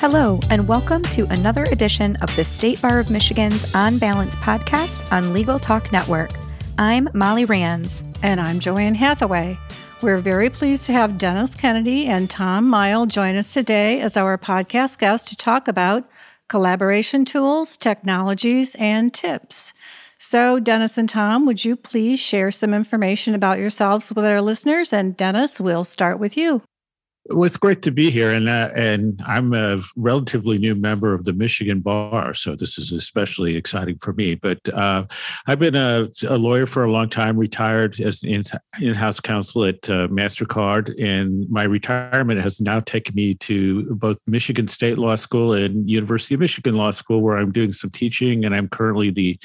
Hello, 0.00 0.40
and 0.48 0.66
welcome 0.66 1.02
to 1.02 1.26
another 1.26 1.64
edition 1.64 2.16
of 2.22 2.34
the 2.34 2.42
State 2.42 2.80
Bar 2.80 3.00
of 3.00 3.10
Michigan's 3.10 3.74
On 3.74 3.98
Balance 3.98 4.34
podcast 4.36 5.12
on 5.12 5.34
Legal 5.34 5.58
Talk 5.58 5.92
Network. 5.92 6.30
I'm 6.78 7.10
Molly 7.12 7.44
Ranns. 7.44 8.02
And 8.22 8.40
I'm 8.40 8.60
JoAnn 8.60 8.96
Hathaway. 8.96 9.58
We're 10.00 10.16
very 10.16 10.48
pleased 10.48 10.86
to 10.86 10.94
have 10.94 11.18
Dennis 11.18 11.54
Kennedy 11.54 12.06
and 12.06 12.30
Tom 12.30 12.66
Mighell 12.66 13.08
join 13.08 13.36
us 13.36 13.52
today 13.52 14.00
as 14.00 14.16
our 14.16 14.38
podcast 14.38 14.96
guests 14.96 15.28
to 15.28 15.36
talk 15.36 15.68
about 15.68 16.08
collaboration 16.48 17.26
tools, 17.26 17.76
technologies, 17.76 18.74
and 18.76 19.12
tips. 19.12 19.74
So, 20.18 20.58
Dennis 20.58 20.96
and 20.96 21.10
Tom, 21.10 21.44
would 21.44 21.66
you 21.66 21.76
please 21.76 22.18
share 22.18 22.50
some 22.50 22.72
information 22.72 23.34
about 23.34 23.58
yourselves 23.58 24.10
with 24.10 24.24
our 24.24 24.40
listeners? 24.40 24.94
And 24.94 25.14
Dennis, 25.14 25.60
we'll 25.60 25.84
start 25.84 26.18
with 26.18 26.38
you. 26.38 26.62
Well, 27.32 27.44
it's 27.44 27.56
great 27.56 27.82
to 27.82 27.92
be 27.92 28.10
here, 28.10 28.32
and 28.32 28.48
uh, 28.48 28.70
and 28.74 29.22
I'm 29.24 29.54
a 29.54 29.78
relatively 29.94 30.58
new 30.58 30.74
member 30.74 31.14
of 31.14 31.22
the 31.22 31.32
Michigan 31.32 31.78
Bar, 31.78 32.34
so 32.34 32.56
this 32.56 32.76
is 32.76 32.90
especially 32.90 33.54
exciting 33.54 33.98
for 33.98 34.12
me. 34.12 34.34
But 34.34 34.68
uh, 34.74 35.04
I've 35.46 35.60
been 35.60 35.76
a, 35.76 36.08
a, 36.26 36.36
lawyer 36.36 36.66
for 36.66 36.82
a 36.82 36.90
long 36.90 37.08
time, 37.08 37.36
retired 37.36 38.00
as 38.00 38.24
in, 38.24 38.42
in-house 38.80 39.20
counsel 39.20 39.64
at 39.64 39.88
uh, 39.88 40.08
Mastercard, 40.08 41.00
and 41.00 41.48
my 41.48 41.62
retirement 41.62 42.40
has 42.40 42.60
now 42.60 42.80
taken 42.80 43.14
me 43.14 43.34
to 43.36 43.94
both 43.94 44.18
Michigan 44.26 44.66
State 44.66 44.98
Law 44.98 45.14
School 45.14 45.52
and 45.52 45.88
University 45.88 46.34
of 46.34 46.40
Michigan 46.40 46.76
Law 46.76 46.90
School, 46.90 47.20
where 47.20 47.36
I'm 47.36 47.52
doing 47.52 47.70
some 47.70 47.90
teaching, 47.90 48.44
and 48.44 48.56
I'm 48.56 48.68
currently 48.68 49.10
the 49.10 49.38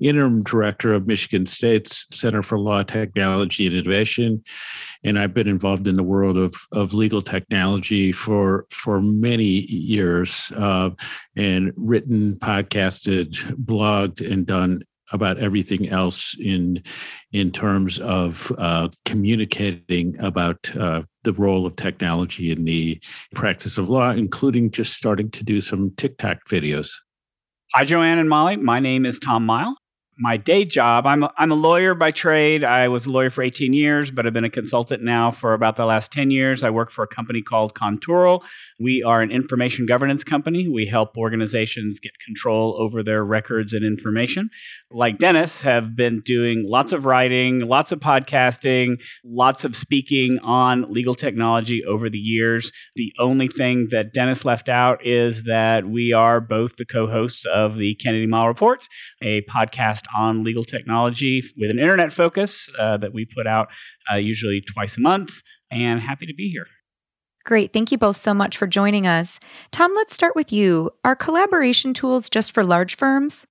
interim 0.00 0.42
director 0.42 0.92
of 0.92 1.06
Michigan 1.06 1.46
State's 1.46 2.06
Center 2.10 2.42
for 2.42 2.58
Law, 2.58 2.82
Technology, 2.82 3.66
and 3.66 3.74
Innovation. 3.74 4.42
And 5.04 5.18
I've 5.18 5.34
been 5.34 5.48
involved 5.48 5.88
in 5.88 5.96
the 5.96 6.02
world 6.02 6.36
of, 6.36 6.54
of 6.72 6.94
legal 6.94 7.22
technology 7.22 8.12
for, 8.12 8.66
for 8.70 9.00
many 9.00 9.44
years 9.44 10.52
uh, 10.56 10.90
and 11.36 11.72
written, 11.76 12.36
podcasted, 12.36 13.34
blogged, 13.64 14.20
and 14.20 14.46
done 14.46 14.82
about 15.10 15.38
everything 15.38 15.88
else 15.88 16.36
in 16.38 16.82
in 17.32 17.50
terms 17.50 17.98
of 18.00 18.52
uh, 18.58 18.88
communicating 19.06 20.14
about 20.20 20.70
uh, 20.76 21.02
the 21.22 21.32
role 21.32 21.64
of 21.64 21.76
technology 21.76 22.52
in 22.52 22.64
the 22.64 23.00
practice 23.34 23.78
of 23.78 23.88
law, 23.88 24.10
including 24.10 24.70
just 24.70 24.92
starting 24.92 25.30
to 25.30 25.42
do 25.42 25.62
some 25.62 25.90
TikTok 25.96 26.38
videos. 26.46 26.90
Hi, 27.74 27.84
JoAnn 27.84 28.18
and 28.18 28.28
Molly. 28.28 28.56
My 28.56 28.80
name 28.80 29.06
is 29.06 29.18
Tom 29.18 29.46
Mighell 29.46 29.74
my 30.18 30.36
day 30.36 30.64
job, 30.64 31.06
I'm 31.06 31.22
a, 31.22 31.32
I'm 31.38 31.52
a 31.52 31.54
lawyer 31.54 31.94
by 31.94 32.10
trade. 32.10 32.64
I 32.64 32.88
was 32.88 33.06
a 33.06 33.12
lawyer 33.12 33.30
for 33.30 33.42
18 33.42 33.72
years, 33.72 34.10
but 34.10 34.26
I've 34.26 34.32
been 34.32 34.44
a 34.44 34.50
consultant 34.50 35.02
now 35.02 35.30
for 35.30 35.54
about 35.54 35.76
the 35.76 35.84
last 35.84 36.10
10 36.10 36.30
years. 36.30 36.64
I 36.64 36.70
work 36.70 36.90
for 36.90 37.04
a 37.04 37.06
company 37.06 37.40
called 37.40 37.74
Contoural. 37.74 38.42
We 38.80 39.02
are 39.02 39.20
an 39.22 39.32
information 39.32 39.86
governance 39.86 40.22
company. 40.22 40.68
We 40.68 40.86
help 40.86 41.16
organizations 41.16 41.98
get 41.98 42.12
control 42.24 42.76
over 42.80 43.02
their 43.02 43.24
records 43.24 43.74
and 43.74 43.84
information. 43.84 44.50
Like 44.90 45.18
Dennis, 45.18 45.62
have 45.62 45.96
been 45.96 46.22
doing 46.24 46.64
lots 46.64 46.92
of 46.92 47.04
writing, 47.04 47.60
lots 47.60 47.90
of 47.90 47.98
podcasting, 47.98 48.98
lots 49.24 49.64
of 49.64 49.74
speaking 49.74 50.38
on 50.44 50.92
legal 50.92 51.16
technology 51.16 51.84
over 51.84 52.08
the 52.08 52.18
years. 52.18 52.70
The 52.94 53.12
only 53.18 53.48
thing 53.48 53.88
that 53.90 54.14
Dennis 54.14 54.44
left 54.44 54.68
out 54.68 55.04
is 55.04 55.42
that 55.44 55.86
we 55.86 56.12
are 56.12 56.40
both 56.40 56.72
the 56.78 56.84
co-hosts 56.84 57.46
of 57.46 57.78
the 57.78 57.96
Kennedy 57.96 58.28
Mighell 58.28 58.46
Report, 58.46 58.86
a 59.22 59.42
podcast 59.52 60.02
on 60.16 60.44
legal 60.44 60.64
technology 60.64 61.42
with 61.56 61.70
an 61.70 61.80
internet 61.80 62.12
focus 62.12 62.70
uh, 62.78 62.96
that 62.98 63.12
we 63.12 63.26
put 63.26 63.48
out 63.48 63.68
uh, 64.12 64.16
usually 64.16 64.60
twice 64.60 64.96
a 64.96 65.00
month. 65.00 65.32
And 65.70 66.00
happy 66.00 66.26
to 66.26 66.34
be 66.34 66.48
here. 66.48 66.66
Great. 67.48 67.72
Thank 67.72 67.90
you 67.90 67.96
both 67.96 68.18
so 68.18 68.34
much 68.34 68.58
for 68.58 68.66
joining 68.66 69.06
us. 69.06 69.40
Tom, 69.70 69.90
let's 69.94 70.12
start 70.12 70.36
with 70.36 70.52
you. 70.52 70.90
Are 71.02 71.16
collaboration 71.16 71.94
tools 71.94 72.28
just 72.28 72.52
for 72.52 72.62
large 72.62 72.94
firms? 72.94 73.46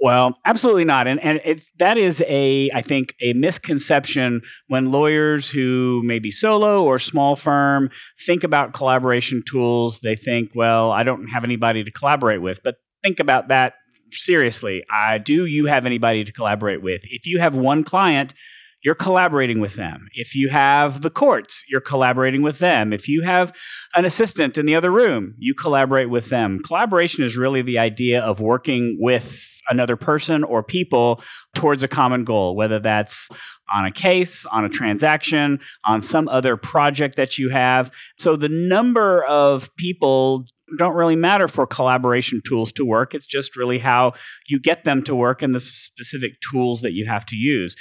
Well, 0.00 0.36
absolutely 0.44 0.84
not. 0.84 1.06
And 1.06 1.20
and 1.20 1.40
it, 1.44 1.62
that 1.78 1.96
is 1.96 2.20
a 2.26 2.68
I 2.74 2.82
think 2.82 3.14
a 3.20 3.34
misconception 3.34 4.42
when 4.66 4.90
lawyers 4.90 5.48
who 5.48 6.02
may 6.04 6.18
be 6.18 6.32
solo 6.32 6.82
or 6.82 6.98
small 6.98 7.36
firm 7.36 7.90
think 8.26 8.42
about 8.42 8.74
collaboration 8.74 9.44
tools. 9.48 10.00
They 10.00 10.16
think, 10.16 10.50
well, 10.56 10.90
I 10.90 11.04
don't 11.04 11.28
have 11.28 11.44
anybody 11.44 11.84
to 11.84 11.92
collaborate 11.92 12.42
with. 12.42 12.58
But 12.64 12.74
think 13.04 13.20
about 13.20 13.46
that 13.50 13.74
seriously, 14.10 14.82
do 15.22 15.46
you 15.46 15.66
have 15.66 15.86
anybody 15.86 16.24
to 16.24 16.32
collaborate 16.32 16.82
with? 16.82 17.02
If 17.04 17.24
you 17.24 17.38
have 17.38 17.54
one 17.54 17.84
client, 17.84 18.34
you're 18.84 18.94
collaborating 18.94 19.60
with 19.60 19.74
them. 19.74 20.08
If 20.14 20.34
you 20.34 20.48
have 20.50 21.02
the 21.02 21.10
courts, 21.10 21.64
you're 21.68 21.80
collaborating 21.80 22.42
with 22.42 22.58
them. 22.58 22.92
If 22.92 23.08
you 23.08 23.22
have 23.22 23.52
an 23.94 24.04
assistant 24.04 24.56
in 24.56 24.66
the 24.66 24.76
other 24.76 24.90
room, 24.90 25.34
you 25.38 25.54
collaborate 25.54 26.10
with 26.10 26.30
them. 26.30 26.60
Collaboration 26.64 27.24
is 27.24 27.36
really 27.36 27.62
the 27.62 27.78
idea 27.78 28.20
of 28.20 28.40
working 28.40 28.98
with 29.00 29.44
another 29.68 29.96
person 29.96 30.44
or 30.44 30.62
people 30.62 31.22
towards 31.54 31.82
a 31.82 31.88
common 31.88 32.24
goal, 32.24 32.56
whether 32.56 32.78
that's 32.78 33.28
on 33.74 33.84
a 33.84 33.92
case, 33.92 34.46
on 34.46 34.64
a 34.64 34.68
transaction, 34.68 35.60
on 35.84 36.02
some 36.02 36.28
other 36.28 36.56
project 36.56 37.16
that 37.16 37.36
you 37.36 37.50
have. 37.50 37.90
So 38.18 38.36
the 38.36 38.48
number 38.48 39.24
of 39.24 39.74
people 39.76 40.46
don't 40.78 40.94
really 40.94 41.16
matter 41.16 41.48
for 41.48 41.66
collaboration 41.66 42.40
tools 42.46 42.72
to 42.72 42.84
work. 42.84 43.14
It's 43.14 43.26
just 43.26 43.56
really 43.56 43.78
how 43.78 44.12
you 44.46 44.60
get 44.60 44.84
them 44.84 45.02
to 45.04 45.14
work 45.14 45.42
and 45.42 45.54
the 45.54 45.60
specific 45.60 46.40
tools 46.50 46.82
that 46.82 46.92
you 46.92 47.06
have 47.06 47.26
to 47.26 47.36
use. 47.36 47.74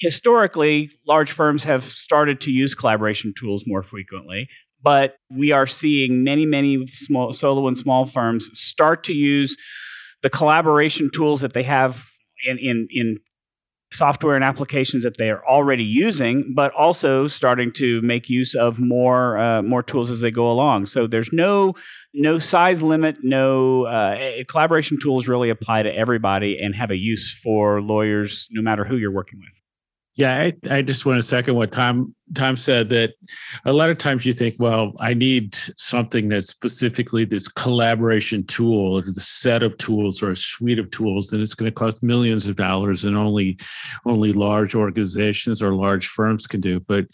Historically, 0.00 0.90
large 1.06 1.32
firms 1.32 1.64
have 1.64 1.84
started 1.84 2.40
to 2.42 2.50
use 2.52 2.74
collaboration 2.74 3.34
tools 3.36 3.64
more 3.66 3.82
frequently, 3.82 4.48
but 4.82 5.16
we 5.30 5.50
are 5.50 5.66
seeing 5.66 6.22
many, 6.22 6.46
many 6.46 6.86
small 6.92 7.32
solo 7.32 7.66
and 7.66 7.76
small 7.76 8.06
firms 8.06 8.48
start 8.58 9.02
to 9.04 9.12
use 9.12 9.56
the 10.22 10.30
collaboration 10.30 11.10
tools 11.12 11.40
that 11.40 11.52
they 11.52 11.64
have 11.64 11.96
in, 12.46 12.58
in, 12.58 12.88
in 12.90 13.18
software 13.90 14.36
and 14.36 14.44
applications 14.44 15.02
that 15.02 15.16
they 15.16 15.30
are 15.30 15.44
already 15.46 15.84
using, 15.84 16.52
but 16.54 16.72
also 16.74 17.26
starting 17.26 17.72
to 17.72 18.00
make 18.02 18.28
use 18.28 18.54
of 18.54 18.78
more 18.78 19.38
uh, 19.38 19.62
more 19.62 19.82
tools 19.82 20.10
as 20.10 20.20
they 20.20 20.30
go 20.30 20.50
along. 20.50 20.86
So 20.86 21.06
there's 21.06 21.32
no 21.32 21.74
no 22.14 22.38
size 22.38 22.82
limit, 22.82 23.18
no 23.22 23.84
uh, 23.84 24.44
collaboration 24.48 24.98
tools 25.00 25.26
really 25.26 25.50
apply 25.50 25.82
to 25.82 25.94
everybody 25.94 26.58
and 26.60 26.74
have 26.74 26.90
a 26.90 26.96
use 26.96 27.38
for 27.42 27.80
lawyers, 27.80 28.46
no 28.50 28.62
matter 28.62 28.84
who 28.84 28.96
you're 28.96 29.12
working 29.12 29.38
with. 29.40 29.57
Yeah, 30.18 30.34
I, 30.36 30.52
I 30.68 30.82
just 30.82 31.06
want 31.06 31.22
to 31.22 31.22
second 31.22 31.54
what 31.54 31.70
Tom 31.70 32.12
Tom 32.34 32.56
said 32.56 32.90
that 32.90 33.14
a 33.64 33.72
lot 33.72 33.90
of 33.90 33.98
times 33.98 34.26
you 34.26 34.32
think, 34.32 34.56
well, 34.58 34.92
I 35.00 35.14
need 35.14 35.56
something 35.76 36.28
that's 36.28 36.48
specifically 36.48 37.24
this 37.24 37.48
collaboration 37.48 38.44
tool 38.46 38.98
or 38.98 39.02
the 39.02 39.20
set 39.20 39.62
of 39.62 39.76
tools 39.78 40.22
or 40.22 40.30
a 40.30 40.36
suite 40.36 40.78
of 40.78 40.90
tools, 40.90 41.32
and 41.32 41.42
it's 41.42 41.54
going 41.54 41.70
to 41.70 41.74
cost 41.74 42.02
millions 42.02 42.46
of 42.46 42.56
dollars, 42.56 43.04
and 43.04 43.16
only 43.16 43.58
only 44.04 44.32
large 44.32 44.74
organizations 44.74 45.62
or 45.62 45.74
large 45.74 46.08
firms 46.08 46.46
can 46.46 46.60
do. 46.60 46.80
But 46.80 47.06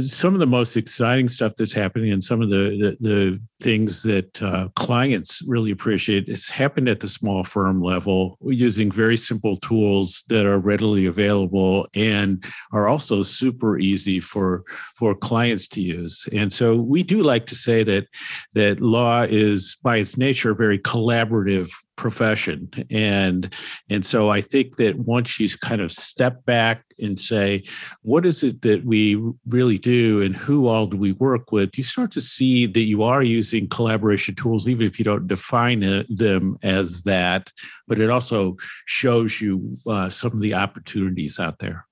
some 0.00 0.34
of 0.34 0.40
the 0.40 0.46
most 0.46 0.76
exciting 0.76 1.28
stuff 1.28 1.52
that's 1.56 1.72
happening, 1.72 2.12
and 2.12 2.22
some 2.22 2.42
of 2.42 2.50
the 2.50 2.96
the, 3.00 3.08
the 3.08 3.40
things 3.60 4.02
that 4.02 4.42
uh, 4.42 4.68
clients 4.76 5.42
really 5.46 5.70
appreciate, 5.70 6.28
it's 6.28 6.50
happened 6.50 6.88
at 6.88 7.00
the 7.00 7.08
small 7.08 7.42
firm 7.42 7.82
level 7.82 8.38
using 8.42 8.90
very 8.90 9.16
simple 9.16 9.56
tools 9.58 10.24
that 10.28 10.46
are 10.46 10.58
readily 10.58 11.06
available 11.06 11.88
and 11.94 12.44
are 12.72 12.88
also 12.88 13.22
super 13.22 13.78
easy 13.78 14.20
for 14.20 14.35
for 14.36 14.64
for 14.96 15.14
clients 15.14 15.66
to 15.66 15.80
use. 15.80 16.28
And 16.30 16.52
so 16.52 16.76
we 16.76 17.02
do 17.02 17.22
like 17.22 17.46
to 17.46 17.54
say 17.54 17.82
that 17.84 18.06
that 18.52 18.82
law 18.82 19.22
is 19.22 19.78
by 19.82 19.96
its 19.96 20.18
nature 20.18 20.50
a 20.50 20.54
very 20.54 20.78
collaborative 20.78 21.70
profession. 21.96 22.68
And 22.90 23.54
and 23.88 24.04
so 24.04 24.28
i 24.28 24.42
think 24.42 24.76
that 24.76 24.98
once 24.98 25.40
you 25.40 25.48
kind 25.62 25.80
of 25.80 25.90
step 25.90 26.44
back 26.44 26.84
and 26.98 27.18
say 27.18 27.62
what 28.02 28.26
is 28.26 28.42
it 28.42 28.60
that 28.60 28.84
we 28.84 29.00
really 29.46 29.78
do 29.78 30.20
and 30.20 30.36
who 30.36 30.68
all 30.68 30.86
do 30.86 30.98
we 30.98 31.12
work 31.12 31.52
with? 31.52 31.78
you 31.78 31.84
start 31.84 32.10
to 32.12 32.20
see 32.20 32.66
that 32.66 32.88
you 32.92 33.02
are 33.02 33.22
using 33.22 33.68
collaboration 33.68 34.34
tools 34.34 34.68
even 34.68 34.86
if 34.86 34.98
you 34.98 35.04
don't 35.06 35.26
define 35.26 35.80
them 36.10 36.58
as 36.62 37.02
that. 37.02 37.50
But 37.88 38.00
it 38.00 38.10
also 38.10 38.56
shows 38.84 39.40
you 39.40 39.78
uh, 39.86 40.10
some 40.10 40.32
of 40.32 40.40
the 40.40 40.54
opportunities 40.54 41.38
out 41.38 41.58
there 41.58 41.85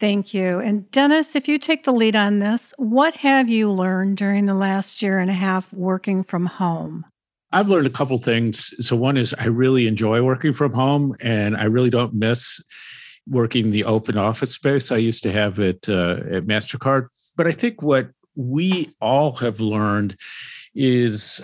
Thank 0.00 0.34
you. 0.34 0.58
And 0.58 0.90
Dennis, 0.90 1.36
if 1.36 1.46
you 1.46 1.58
take 1.58 1.84
the 1.84 1.92
lead 1.92 2.16
on 2.16 2.40
this, 2.40 2.74
what 2.78 3.14
have 3.14 3.48
you 3.48 3.70
learned 3.70 4.16
during 4.16 4.46
the 4.46 4.54
last 4.54 5.00
year 5.02 5.18
and 5.18 5.30
a 5.30 5.34
half 5.34 5.72
working 5.72 6.24
from 6.24 6.46
home? 6.46 7.04
I've 7.52 7.68
learned 7.68 7.86
a 7.86 7.90
couple 7.90 8.18
things. 8.18 8.74
So 8.84 8.96
one 8.96 9.16
is 9.16 9.32
I 9.38 9.46
really 9.46 9.86
enjoy 9.86 10.22
working 10.22 10.52
from 10.52 10.72
home 10.72 11.14
and 11.20 11.56
I 11.56 11.64
really 11.64 11.90
don't 11.90 12.12
miss 12.12 12.60
working 13.28 13.70
the 13.70 13.84
open 13.84 14.18
office 14.18 14.52
space 14.52 14.90
I 14.90 14.96
used 14.96 15.22
to 15.22 15.32
have 15.32 15.60
at 15.60 15.88
uh, 15.88 16.20
at 16.30 16.46
Mastercard. 16.46 17.06
But 17.36 17.46
I 17.46 17.52
think 17.52 17.80
what 17.80 18.10
we 18.34 18.94
all 19.00 19.32
have 19.34 19.60
learned 19.60 20.16
is 20.74 21.40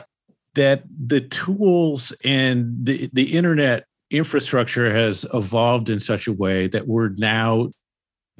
that 0.55 0.83
the 1.07 1.21
tools 1.21 2.13
and 2.25 2.75
the, 2.83 3.09
the 3.13 3.37
internet 3.37 3.87
infrastructure 4.11 4.93
has 4.93 5.25
evolved 5.33 5.89
in 5.89 6.01
such 6.01 6.27
a 6.27 6.33
way 6.33 6.67
that 6.67 6.89
we're 6.89 7.11
now 7.11 7.71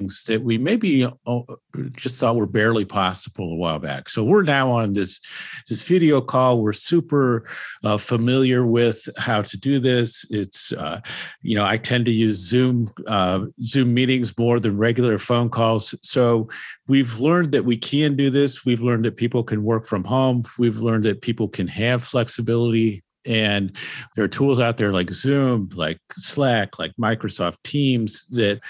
that 0.07 0.41
we 0.43 0.57
maybe 0.57 1.05
uh, 1.05 1.39
just 1.91 2.19
thought 2.19 2.35
were 2.35 2.45
barely 2.45 2.85
possible 2.85 3.53
a 3.53 3.55
while 3.55 3.79
back. 3.79 4.09
So 4.09 4.23
we're 4.23 4.43
now 4.43 4.71
on 4.71 4.93
this 4.93 5.19
this 5.67 5.81
video 5.81 6.21
call. 6.21 6.61
We're 6.61 6.73
super 6.73 7.45
uh, 7.83 7.97
familiar 7.97 8.65
with 8.65 9.07
how 9.17 9.41
to 9.41 9.57
do 9.57 9.79
this. 9.79 10.25
It's 10.29 10.71
uh, 10.73 11.01
you 11.41 11.55
know 11.55 11.65
I 11.65 11.77
tend 11.77 12.05
to 12.05 12.11
use 12.11 12.37
Zoom 12.37 12.91
uh, 13.07 13.45
Zoom 13.63 13.93
meetings 13.93 14.37
more 14.37 14.59
than 14.59 14.77
regular 14.77 15.17
phone 15.17 15.49
calls. 15.49 15.95
So 16.03 16.49
we've 16.87 17.19
learned 17.19 17.51
that 17.53 17.65
we 17.65 17.77
can 17.77 18.15
do 18.15 18.29
this. 18.29 18.65
We've 18.65 18.81
learned 18.81 19.05
that 19.05 19.17
people 19.17 19.43
can 19.43 19.63
work 19.63 19.85
from 19.85 20.03
home. 20.03 20.43
We've 20.57 20.77
learned 20.77 21.05
that 21.05 21.21
people 21.21 21.47
can 21.47 21.67
have 21.67 22.03
flexibility 22.03 23.03
and 23.25 23.75
there 24.15 24.25
are 24.25 24.29
tools 24.29 24.59
out 24.59 24.77
there 24.77 24.91
like 24.91 25.11
Zoom, 25.11 25.69
like 25.73 25.99
Slack, 26.13 26.79
like 26.79 26.91
Microsoft 26.99 27.57
Teams 27.63 28.25
that 28.29 28.61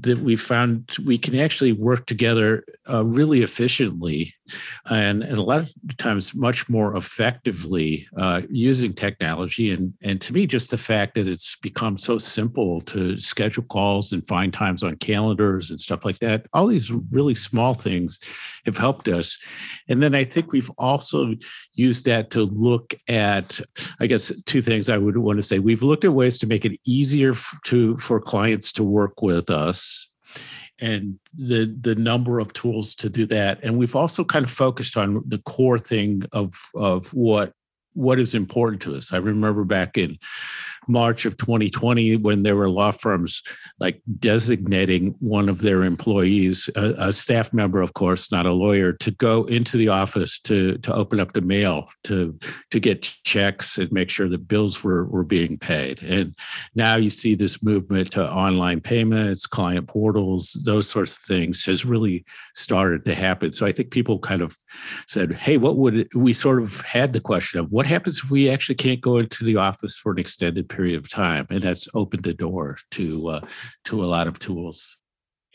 that 0.00 0.18
we 0.18 0.36
found 0.36 0.96
we 1.04 1.18
can 1.18 1.38
actually 1.38 1.72
work 1.72 2.06
together 2.06 2.64
uh, 2.90 3.04
really 3.04 3.42
efficiently 3.42 4.34
and, 4.88 5.22
and 5.22 5.38
a 5.38 5.42
lot 5.42 5.60
of 5.60 5.72
times 5.98 6.34
much 6.34 6.68
more 6.68 6.96
effectively 6.96 8.06
uh, 8.16 8.42
using 8.48 8.92
technology. 8.92 9.72
And 9.72 9.94
and 10.02 10.20
to 10.20 10.32
me 10.32 10.46
just 10.46 10.70
the 10.70 10.78
fact 10.78 11.14
that 11.14 11.26
it's 11.26 11.56
become 11.56 11.98
so 11.98 12.18
simple 12.18 12.80
to 12.82 13.18
schedule 13.18 13.64
calls 13.64 14.12
and 14.12 14.26
find 14.26 14.52
times 14.52 14.82
on 14.82 14.96
calendars 14.96 15.70
and 15.70 15.80
stuff 15.80 16.04
like 16.04 16.18
that 16.20 16.46
all 16.52 16.66
these 16.66 16.92
really 17.10 17.34
small 17.34 17.74
things 17.74 18.20
have 18.64 18.76
helped 18.76 19.08
us. 19.08 19.36
And 19.88 20.02
then 20.02 20.14
i 20.14 20.24
think 20.24 20.52
we've 20.52 20.70
also 20.78 21.34
used 21.74 22.04
that 22.04 22.30
to 22.30 22.44
look 22.44 22.94
at 23.08 23.60
i 24.00 24.06
guess 24.06 24.32
two 24.46 24.62
things 24.62 24.88
i 24.88 24.98
would 24.98 25.16
want 25.16 25.38
to 25.38 25.42
say. 25.42 25.58
We've 25.58 25.82
looked 25.82 26.04
at 26.04 26.12
ways 26.12 26.38
to 26.38 26.46
make 26.46 26.64
it 26.64 26.78
easier 26.84 27.34
to 27.66 27.96
for 27.98 28.20
clients 28.20 28.72
to 28.72 28.84
work 28.84 29.22
with 29.22 29.50
us 29.50 29.75
and 30.80 31.18
the 31.34 31.74
the 31.80 31.94
number 31.94 32.38
of 32.38 32.52
tools 32.52 32.94
to 32.96 33.08
do 33.08 33.26
that. 33.26 33.58
And 33.62 33.78
we've 33.78 33.96
also 33.96 34.24
kind 34.24 34.44
of 34.44 34.50
focused 34.50 34.96
on 34.96 35.22
the 35.26 35.38
core 35.38 35.78
thing 35.78 36.22
of 36.32 36.54
of 36.74 37.12
what 37.14 37.52
what 37.96 38.18
is 38.18 38.34
important 38.34 38.80
to 38.82 38.94
us 38.94 39.12
i 39.12 39.16
remember 39.16 39.64
back 39.64 39.98
in 39.98 40.18
March 40.88 41.24
of 41.24 41.36
2020 41.36 42.16
when 42.16 42.42
there 42.42 42.56
were 42.56 42.70
law 42.70 42.90
firms 42.90 43.42
like 43.80 44.00
designating 44.18 45.14
one 45.18 45.48
of 45.48 45.60
their 45.60 45.82
employees, 45.82 46.70
a, 46.76 46.94
a, 46.98 47.12
staff 47.12 47.52
member, 47.52 47.80
of 47.80 47.94
course, 47.94 48.30
not 48.30 48.46
a 48.46 48.52
lawyer, 48.52 48.92
to 48.92 49.10
go 49.10 49.44
into 49.44 49.76
the 49.76 49.88
office 49.88 50.38
to 50.40 50.78
to 50.78 50.94
open 50.94 51.18
up 51.18 51.32
the 51.32 51.40
mail 51.40 51.88
to 52.04 52.38
to 52.70 52.78
get 52.78 53.02
checks 53.24 53.78
and 53.78 53.90
make 53.90 54.10
sure 54.10 54.28
that 54.28 54.48
bills 54.48 54.84
were 54.84 55.06
were 55.06 55.24
being 55.24 55.58
paid. 55.58 56.02
And 56.02 56.34
now 56.74 56.96
you 56.96 57.10
see 57.10 57.34
this 57.34 57.62
movement 57.62 58.12
to 58.12 58.30
online 58.30 58.80
payments, 58.80 59.46
client 59.46 59.88
portals, 59.88 60.56
those 60.64 60.88
sorts 60.88 61.12
of 61.12 61.22
things 61.22 61.64
has 61.64 61.84
really 61.84 62.24
started 62.54 63.04
to 63.06 63.14
happen. 63.14 63.52
So 63.52 63.66
I 63.66 63.72
think 63.72 63.90
people 63.90 64.18
kind 64.18 64.42
of 64.42 64.56
said, 65.08 65.32
"Hey, 65.32 65.56
what 65.56 65.76
would 65.76 65.96
it, 65.96 66.14
we 66.14 66.32
sort 66.32 66.62
of 66.62 66.80
had 66.82 67.12
the 67.12 67.20
question 67.20 67.58
of 67.58 67.70
what 67.70 67.85
happens 67.86 68.22
if 68.24 68.30
we 68.30 68.48
actually 68.48 68.76
can't 68.76 69.00
go 69.00 69.18
into 69.18 69.44
the 69.44 69.56
office 69.56 69.94
for 69.94 70.12
an 70.12 70.18
extended 70.18 70.68
period?" 70.68 70.86
period 70.86 71.04
of 71.04 71.10
time, 71.10 71.46
and 71.50 71.60
that's 71.62 71.88
opened 71.94 72.22
the 72.22 72.34
door 72.34 72.76
to 72.92 73.28
uh, 73.28 73.40
to 73.84 74.04
a 74.04 74.06
lot 74.06 74.26
of 74.26 74.38
tools. 74.38 74.98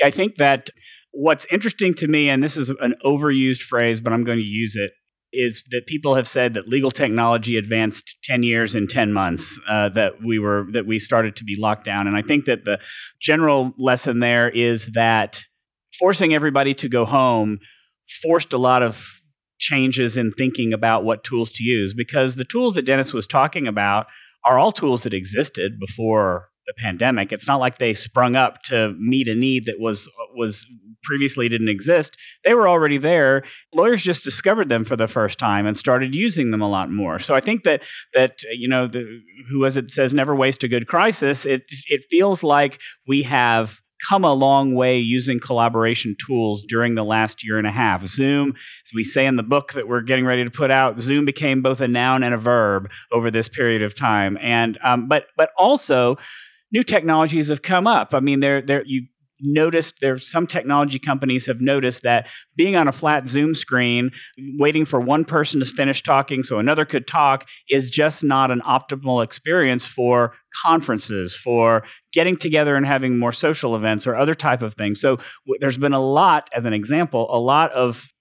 I 0.04 0.12
think 0.12 0.36
that 0.38 0.70
what's 1.12 1.46
interesting 1.52 1.94
to 1.96 2.08
me, 2.08 2.30
and 2.30 2.44
this 2.44 2.58
is 2.58 2.70
an 2.70 2.96
overused 3.06 3.62
phrase, 3.62 4.02
but 4.02 4.12
I'm 4.14 4.24
going 4.24 4.40
to 4.40 4.44
use 4.44 4.76
it, 4.76 4.92
is 5.32 5.64
that 5.72 5.86
people 5.86 6.16
have 6.16 6.28
said 6.28 6.54
that 6.56 6.68
legal 6.68 6.92
technology 6.92 7.56
advanced 7.58 8.18
10 8.24 8.44
years 8.44 8.76
in 8.76 8.88
10 8.88 9.14
months 9.14 9.60
uh, 9.70 9.90
that 9.90 10.14
we 10.26 10.40
were 10.40 10.66
that 10.74 10.86
we 10.86 11.00
started 11.00 11.36
to 11.38 11.44
be 11.44 11.56
locked 11.58 11.86
down 11.86 12.06
and 12.08 12.18
i 12.18 12.22
think 12.22 12.44
that 12.46 12.66
the 12.66 12.78
general 13.22 13.72
lesson 13.78 14.20
there 14.20 14.50
is 14.50 14.88
that 14.88 15.42
forcing 15.98 16.34
everybody 16.34 16.74
to 16.74 16.90
go 16.90 17.06
home 17.06 17.60
forced 18.22 18.52
a 18.52 18.58
lot 18.58 18.84
of 18.84 19.21
changes 19.62 20.18
in 20.18 20.32
thinking 20.32 20.74
about 20.74 21.06
what 21.06 21.24
tools 21.24 21.52
to 21.54 21.64
use 21.64 21.94
because 21.94 22.36
the 22.36 22.44
tools 22.44 22.76
that 22.76 22.86
dennis 22.86 23.14
was 23.14 23.26
talking 23.26 23.68
about 23.68 24.08
are 24.44 24.58
all 24.60 24.72
tools 24.72 25.04
that 25.04 25.14
existed 25.14 25.80
before 25.80 26.50
the 26.68 26.74
pandemic. 26.82 27.32
It's 27.32 27.48
not 27.48 27.60
like 27.60 27.78
they 27.78 27.94
sprung 27.94 28.36
up 28.36 28.62
to 28.64 28.94
meet 29.00 29.28
a 29.28 29.36
need 29.36 29.66
that 29.66 29.80
was 29.80 30.10
was 30.36 30.68
previously 31.04 31.50
didn't 31.50 31.70
exist. 31.70 32.16
They 32.46 32.54
were 32.54 32.70
already 32.70 32.98
there. 32.98 33.44
Lawyers 33.74 34.04
just 34.04 34.24
discovered 34.24 34.70
them 34.70 34.86
for 34.86 34.96
the 34.96 35.08
first 35.08 35.40
time 35.40 35.66
and 35.66 35.78
started 35.78 36.14
using 36.14 36.52
them 36.52 36.62
a 36.62 36.70
lot 36.70 36.92
more. 36.92 37.20
So 37.20 37.36
I 37.36 37.42
think 37.42 37.64
that 37.64 37.82
that 38.14 38.40
you 38.52 38.68
know, 38.68 38.88
the, 38.88 39.22
who 39.50 39.66
as 39.66 39.78
it 39.78 39.92
says, 39.92 40.14
never 40.14 40.36
waste 40.36 40.64
a 40.64 40.68
good 40.68 40.88
crisis. 40.88 41.46
It 41.46 41.64
it 41.88 42.02
feels 42.10 42.44
like 42.44 42.80
we 43.08 43.24
have 43.24 43.81
come 44.08 44.24
a 44.24 44.34
long 44.34 44.74
way 44.76 44.98
using 44.98 45.40
collaboration 45.40 46.16
tools 46.26 46.64
during 46.68 46.96
the 46.96 47.04
last 47.04 47.44
year 47.44 47.58
and 47.58 47.68
a 47.68 47.72
half. 47.72 48.06
Zoom, 48.08 48.50
as 48.50 48.94
we 48.94 49.04
say 49.04 49.26
in 49.26 49.36
the 49.36 49.44
book 49.44 49.74
that 49.74 49.88
we're 49.88 50.02
getting 50.02 50.26
ready 50.26 50.44
to 50.44 50.52
put 50.52 50.72
out, 50.72 51.00
Zoom 51.00 51.26
became 51.26 51.62
both 51.62 51.82
a 51.82 51.88
noun 51.88 52.24
and 52.24 52.34
a 52.34 52.38
verb 52.38 52.90
over 53.12 53.32
this 53.32 53.48
period 53.48 53.82
of 53.82 53.96
time. 53.96 54.38
And 54.42 54.78
um, 54.84 55.08
but 55.08 55.28
but 55.38 55.50
also 55.58 56.18
new 56.72 56.84
technologies 56.84 57.50
have 57.50 57.62
come 57.62 57.88
up. 57.88 58.14
I 58.14 58.20
mean, 58.20 58.40
there 58.40 58.62
there 58.62 58.84
you 58.86 59.08
noticed 59.42 60.00
there 60.02 60.18
some 60.18 60.48
technology 60.48 61.00
companies 61.00 61.46
have 61.46 61.62
noticed 61.62 62.04
that 62.04 62.28
being 62.56 62.76
on 62.76 62.88
a 62.88 62.92
flat 62.92 63.28
zoom 63.28 63.54
screen 63.54 64.12
waiting 64.58 64.86
for 64.86 65.00
one 65.00 65.26
person 65.26 65.60
to 65.60 65.66
finish 65.66 66.04
talking 66.04 66.44
so 66.44 66.60
another 66.60 66.86
could 66.86 67.08
talk 67.08 67.46
is 67.70 67.90
just 67.90 68.24
not 68.24 68.52
an 68.52 68.62
optimal 68.62 69.24
experience 69.24 69.86
for 69.86 70.34
conferences 70.64 71.36
for 71.36 71.84
getting 72.14 72.38
together 72.38 72.76
and 72.76 72.86
having 72.86 73.18
more 73.18 73.32
social 73.32 73.76
events 73.76 74.06
or 74.06 74.16
other 74.16 74.36
type 74.36 74.62
of 74.62 74.76
things. 74.76 75.00
So 75.00 75.16
w- 75.46 75.58
there's 75.60 75.78
been 75.78 75.94
a 75.94 76.02
lot 76.02 76.50
as 76.54 76.66
an 76.66 76.74
example 76.74 77.28
a 77.34 77.40
lot 77.40 77.72
of 77.72 78.12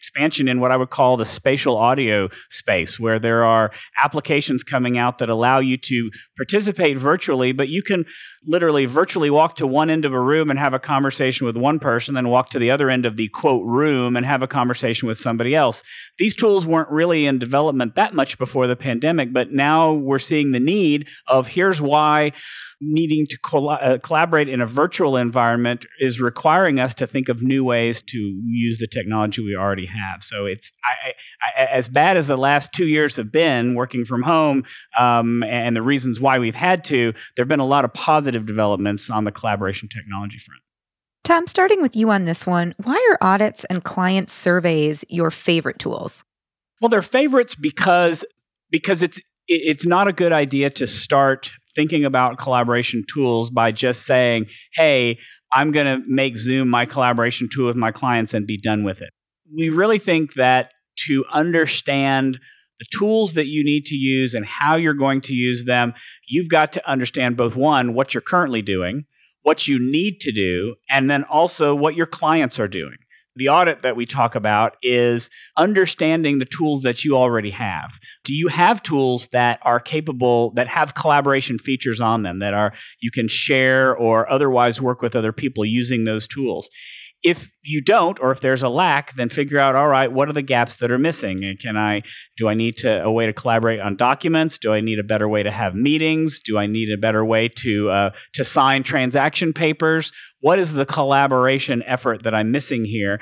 expansion 0.00 0.48
in 0.48 0.60
what 0.60 0.72
I 0.72 0.78
would 0.78 0.88
call 0.88 1.18
the 1.18 1.26
spatial 1.26 1.76
audio 1.76 2.30
space, 2.50 2.98
where 2.98 3.18
there 3.18 3.44
are 3.44 3.70
applications 4.02 4.64
coming 4.64 4.96
out 4.96 5.18
that 5.18 5.28
allow 5.28 5.58
you 5.58 5.76
to 5.76 6.10
participate 6.38 6.96
virtually, 6.96 7.52
but 7.52 7.68
you 7.68 7.82
can 7.82 8.06
literally 8.46 8.86
virtually 8.86 9.28
walk 9.28 9.56
to 9.56 9.66
one 9.66 9.90
end 9.90 10.06
of 10.06 10.14
a 10.14 10.20
room 10.20 10.48
and 10.48 10.58
have 10.58 10.72
a 10.72 10.78
conversation 10.78 11.46
with 11.46 11.54
one 11.54 11.78
person, 11.78 12.14
then 12.14 12.30
walk 12.30 12.48
to 12.48 12.58
the 12.58 12.70
other 12.70 12.88
end 12.88 13.04
of 13.04 13.18
the 13.18 13.28
quote 13.28 13.62
room 13.66 14.16
and 14.16 14.24
have 14.24 14.40
a 14.40 14.46
conversation 14.46 15.06
with 15.06 15.18
somebody 15.18 15.54
else. 15.54 15.82
These 16.18 16.34
tools 16.34 16.64
weren't 16.64 16.88
really 16.88 17.26
in 17.26 17.38
development 17.38 17.94
that 17.96 18.14
much 18.14 18.38
before 18.38 18.66
the 18.66 18.76
pandemic, 18.76 19.34
but 19.34 19.52
now 19.52 19.92
we're 19.92 20.18
seeing 20.18 20.52
the 20.52 20.60
need 20.60 21.08
of 21.26 21.46
here's 21.46 21.82
why 21.82 22.32
needing 22.80 23.26
to 23.26 23.58
uh, 23.58 23.98
collaborate 23.98 24.48
in 24.48 24.60
a 24.60 24.66
virtual 24.66 25.16
environment 25.16 25.84
is 25.98 26.20
requiring 26.20 26.80
us 26.80 26.94
to 26.94 27.06
think 27.06 27.28
of 27.28 27.42
new 27.42 27.62
ways 27.62 28.00
to 28.00 28.16
use 28.16 28.78
the 28.78 28.86
technology 28.86 29.42
we 29.42 29.54
already 29.54 29.86
have. 29.90 30.24
So 30.24 30.46
it's 30.46 30.72
I, 30.84 31.12
I, 31.62 31.64
as 31.66 31.88
bad 31.88 32.16
as 32.16 32.26
the 32.26 32.36
last 32.36 32.72
two 32.72 32.86
years 32.86 33.16
have 33.16 33.30
been 33.30 33.74
working 33.74 34.04
from 34.04 34.22
home 34.22 34.64
um, 34.98 35.42
and 35.42 35.76
the 35.76 35.82
reasons 35.82 36.20
why 36.20 36.38
we've 36.38 36.54
had 36.54 36.84
to. 36.84 37.12
There 37.36 37.42
have 37.42 37.48
been 37.48 37.60
a 37.60 37.66
lot 37.66 37.84
of 37.84 37.92
positive 37.92 38.46
developments 38.46 39.10
on 39.10 39.24
the 39.24 39.32
collaboration 39.32 39.88
technology 39.88 40.38
front. 40.44 40.62
Tom, 41.24 41.46
starting 41.46 41.82
with 41.82 41.94
you 41.94 42.10
on 42.10 42.24
this 42.24 42.46
one, 42.46 42.74
why 42.82 42.96
are 43.10 43.18
audits 43.34 43.64
and 43.64 43.84
client 43.84 44.30
surveys 44.30 45.04
your 45.08 45.30
favorite 45.30 45.78
tools? 45.78 46.24
Well, 46.80 46.88
they're 46.88 47.02
favorites 47.02 47.54
because 47.54 48.24
because 48.70 49.02
it's 49.02 49.20
it's 49.46 49.84
not 49.84 50.08
a 50.08 50.12
good 50.12 50.32
idea 50.32 50.70
to 50.70 50.86
start 50.86 51.50
thinking 51.74 52.04
about 52.04 52.38
collaboration 52.38 53.04
tools 53.12 53.50
by 53.50 53.72
just 53.72 54.06
saying, 54.06 54.46
hey, 54.74 55.18
I'm 55.52 55.72
going 55.72 55.86
to 55.86 56.06
make 56.06 56.36
Zoom 56.36 56.68
my 56.68 56.86
collaboration 56.86 57.48
tool 57.52 57.66
with 57.66 57.76
my 57.76 57.90
clients 57.90 58.34
and 58.34 58.46
be 58.46 58.58
done 58.58 58.84
with 58.84 59.00
it. 59.00 59.10
We 59.54 59.68
really 59.68 59.98
think 59.98 60.34
that 60.34 60.72
to 61.06 61.24
understand 61.32 62.38
the 62.78 62.86
tools 62.96 63.34
that 63.34 63.46
you 63.46 63.64
need 63.64 63.86
to 63.86 63.94
use 63.94 64.34
and 64.34 64.46
how 64.46 64.76
you're 64.76 64.94
going 64.94 65.20
to 65.22 65.34
use 65.34 65.64
them, 65.64 65.94
you've 66.28 66.48
got 66.48 66.72
to 66.72 66.90
understand 66.90 67.36
both 67.36 67.54
one, 67.54 67.94
what 67.94 68.14
you're 68.14 68.20
currently 68.20 68.62
doing, 68.62 69.04
what 69.42 69.68
you 69.68 69.78
need 69.78 70.20
to 70.20 70.32
do, 70.32 70.76
and 70.88 71.10
then 71.10 71.24
also 71.24 71.74
what 71.74 71.94
your 71.94 72.06
clients 72.06 72.58
are 72.58 72.68
doing 72.68 72.96
the 73.36 73.48
audit 73.48 73.82
that 73.82 73.96
we 73.96 74.06
talk 74.06 74.34
about 74.34 74.76
is 74.82 75.30
understanding 75.56 76.38
the 76.38 76.44
tools 76.44 76.82
that 76.82 77.04
you 77.04 77.16
already 77.16 77.50
have. 77.50 77.90
Do 78.24 78.34
you 78.34 78.48
have 78.48 78.82
tools 78.82 79.28
that 79.28 79.60
are 79.62 79.80
capable 79.80 80.52
that 80.56 80.68
have 80.68 80.94
collaboration 80.94 81.58
features 81.58 82.00
on 82.00 82.22
them 82.22 82.40
that 82.40 82.54
are 82.54 82.74
you 83.00 83.10
can 83.10 83.28
share 83.28 83.96
or 83.96 84.30
otherwise 84.30 84.82
work 84.82 85.00
with 85.00 85.14
other 85.14 85.32
people 85.32 85.64
using 85.64 86.04
those 86.04 86.26
tools? 86.26 86.68
If 87.22 87.50
you 87.62 87.82
don't 87.82 88.18
or 88.20 88.32
if 88.32 88.40
there's 88.40 88.62
a 88.62 88.68
lack 88.68 89.14
then 89.16 89.28
figure 89.28 89.58
out 89.58 89.76
all 89.76 89.88
right 89.88 90.10
what 90.10 90.28
are 90.28 90.32
the 90.32 90.42
gaps 90.42 90.76
that 90.76 90.90
are 90.90 90.98
missing? 90.98 91.44
And 91.44 91.58
can 91.58 91.76
i 91.76 92.02
do 92.38 92.48
i 92.48 92.54
need 92.54 92.78
to 92.78 93.02
a 93.02 93.10
way 93.10 93.26
to 93.26 93.32
collaborate 93.32 93.80
on 93.80 93.96
documents? 93.96 94.58
Do 94.58 94.72
i 94.72 94.80
need 94.80 94.98
a 94.98 95.04
better 95.04 95.28
way 95.28 95.42
to 95.42 95.50
have 95.50 95.74
meetings? 95.74 96.40
Do 96.40 96.58
i 96.58 96.66
need 96.66 96.90
a 96.90 96.96
better 96.96 97.24
way 97.24 97.48
to 97.48 97.90
uh, 97.90 98.10
to 98.34 98.44
sign 98.44 98.82
transaction 98.82 99.52
papers? 99.52 100.12
What 100.40 100.58
is 100.58 100.72
the 100.72 100.86
collaboration 100.86 101.82
effort 101.86 102.22
that 102.24 102.34
i'm 102.34 102.50
missing 102.50 102.84
here? 102.84 103.20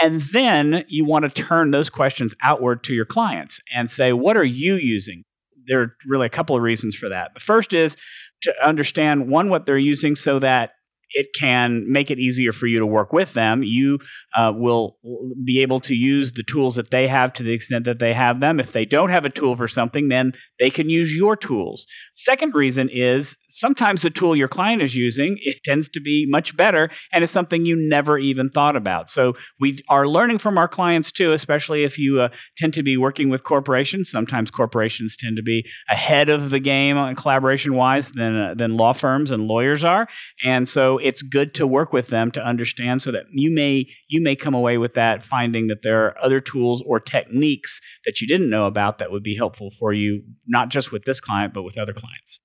And 0.00 0.22
then 0.32 0.84
you 0.88 1.04
want 1.04 1.24
to 1.24 1.42
turn 1.42 1.72
those 1.72 1.90
questions 1.90 2.34
outward 2.42 2.84
to 2.84 2.94
your 2.94 3.04
clients 3.04 3.60
and 3.74 3.90
say 3.90 4.12
what 4.12 4.36
are 4.36 4.44
you 4.44 4.74
using? 4.74 5.24
There 5.66 5.82
are 5.82 5.96
really 6.06 6.26
a 6.26 6.30
couple 6.30 6.56
of 6.56 6.62
reasons 6.62 6.94
for 6.94 7.08
that. 7.08 7.32
The 7.34 7.40
first 7.40 7.72
is 7.72 7.96
to 8.42 8.54
understand 8.66 9.28
one 9.28 9.50
what 9.50 9.66
they're 9.66 9.76
using 9.76 10.16
so 10.16 10.38
that 10.38 10.70
it 11.12 11.28
can 11.34 11.90
make 11.90 12.10
it 12.10 12.18
easier 12.18 12.52
for 12.52 12.66
you 12.66 12.78
to 12.78 12.86
work 12.86 13.12
with 13.12 13.32
them. 13.34 13.62
You 13.62 13.98
uh, 14.36 14.52
will 14.54 14.96
be 15.44 15.60
able 15.60 15.80
to 15.80 15.94
use 15.94 16.32
the 16.32 16.42
tools 16.42 16.76
that 16.76 16.90
they 16.90 17.08
have 17.08 17.32
to 17.34 17.42
the 17.42 17.52
extent 17.52 17.84
that 17.86 17.98
they 17.98 18.14
have 18.14 18.40
them. 18.40 18.60
If 18.60 18.72
they 18.72 18.84
don't 18.84 19.10
have 19.10 19.24
a 19.24 19.30
tool 19.30 19.56
for 19.56 19.68
something, 19.68 20.08
then 20.08 20.32
they 20.58 20.70
can 20.70 20.88
use 20.88 21.16
your 21.16 21.36
tools. 21.36 21.86
Second 22.16 22.54
reason 22.54 22.88
is 22.92 23.36
sometimes 23.48 24.02
the 24.02 24.10
tool 24.10 24.36
your 24.36 24.48
client 24.48 24.82
is 24.82 24.94
using 24.94 25.36
it 25.42 25.62
tends 25.64 25.88
to 25.88 26.00
be 26.00 26.26
much 26.28 26.56
better 26.56 26.90
and 27.12 27.24
it's 27.24 27.32
something 27.32 27.64
you 27.64 27.76
never 27.76 28.18
even 28.18 28.50
thought 28.50 28.76
about. 28.76 29.10
So 29.10 29.36
we 29.58 29.82
are 29.88 30.06
learning 30.06 30.38
from 30.38 30.58
our 30.58 30.68
clients 30.68 31.10
too, 31.12 31.32
especially 31.32 31.84
if 31.84 31.98
you 31.98 32.20
uh, 32.20 32.28
tend 32.56 32.74
to 32.74 32.82
be 32.82 32.96
working 32.96 33.28
with 33.30 33.44
corporations. 33.44 34.10
Sometimes 34.10 34.50
corporations 34.50 35.16
tend 35.16 35.36
to 35.36 35.42
be 35.42 35.64
ahead 35.88 36.28
of 36.28 36.50
the 36.50 36.60
game 36.60 36.96
on 36.96 37.16
collaboration 37.16 37.74
wise 37.74 38.10
than 38.10 38.36
uh, 38.36 38.54
than 38.54 38.76
law 38.76 38.92
firms 38.92 39.30
and 39.30 39.44
lawyers 39.44 39.84
are, 39.84 40.08
and 40.44 40.68
so 40.68 40.99
it's 41.02 41.22
good 41.22 41.54
to 41.54 41.66
work 41.66 41.92
with 41.92 42.08
them 42.08 42.30
to 42.32 42.44
understand 42.44 43.02
so 43.02 43.10
that 43.12 43.24
you 43.32 43.50
may 43.50 43.86
you 44.08 44.20
may 44.20 44.36
come 44.36 44.54
away 44.54 44.78
with 44.78 44.94
that 44.94 45.24
finding 45.24 45.68
that 45.68 45.82
there 45.82 46.06
are 46.06 46.24
other 46.24 46.40
tools 46.40 46.82
or 46.86 47.00
techniques 47.00 47.80
that 48.04 48.20
you 48.20 48.26
didn't 48.26 48.50
know 48.50 48.66
about 48.66 48.98
that 48.98 49.10
would 49.10 49.22
be 49.22 49.36
helpful 49.36 49.70
for 49.78 49.92
you, 49.92 50.22
not 50.46 50.68
just 50.68 50.92
with 50.92 51.04
this 51.04 51.20
client 51.20 51.54
but 51.54 51.62
with 51.62 51.78
other 51.78 51.92
clients. 51.92 52.40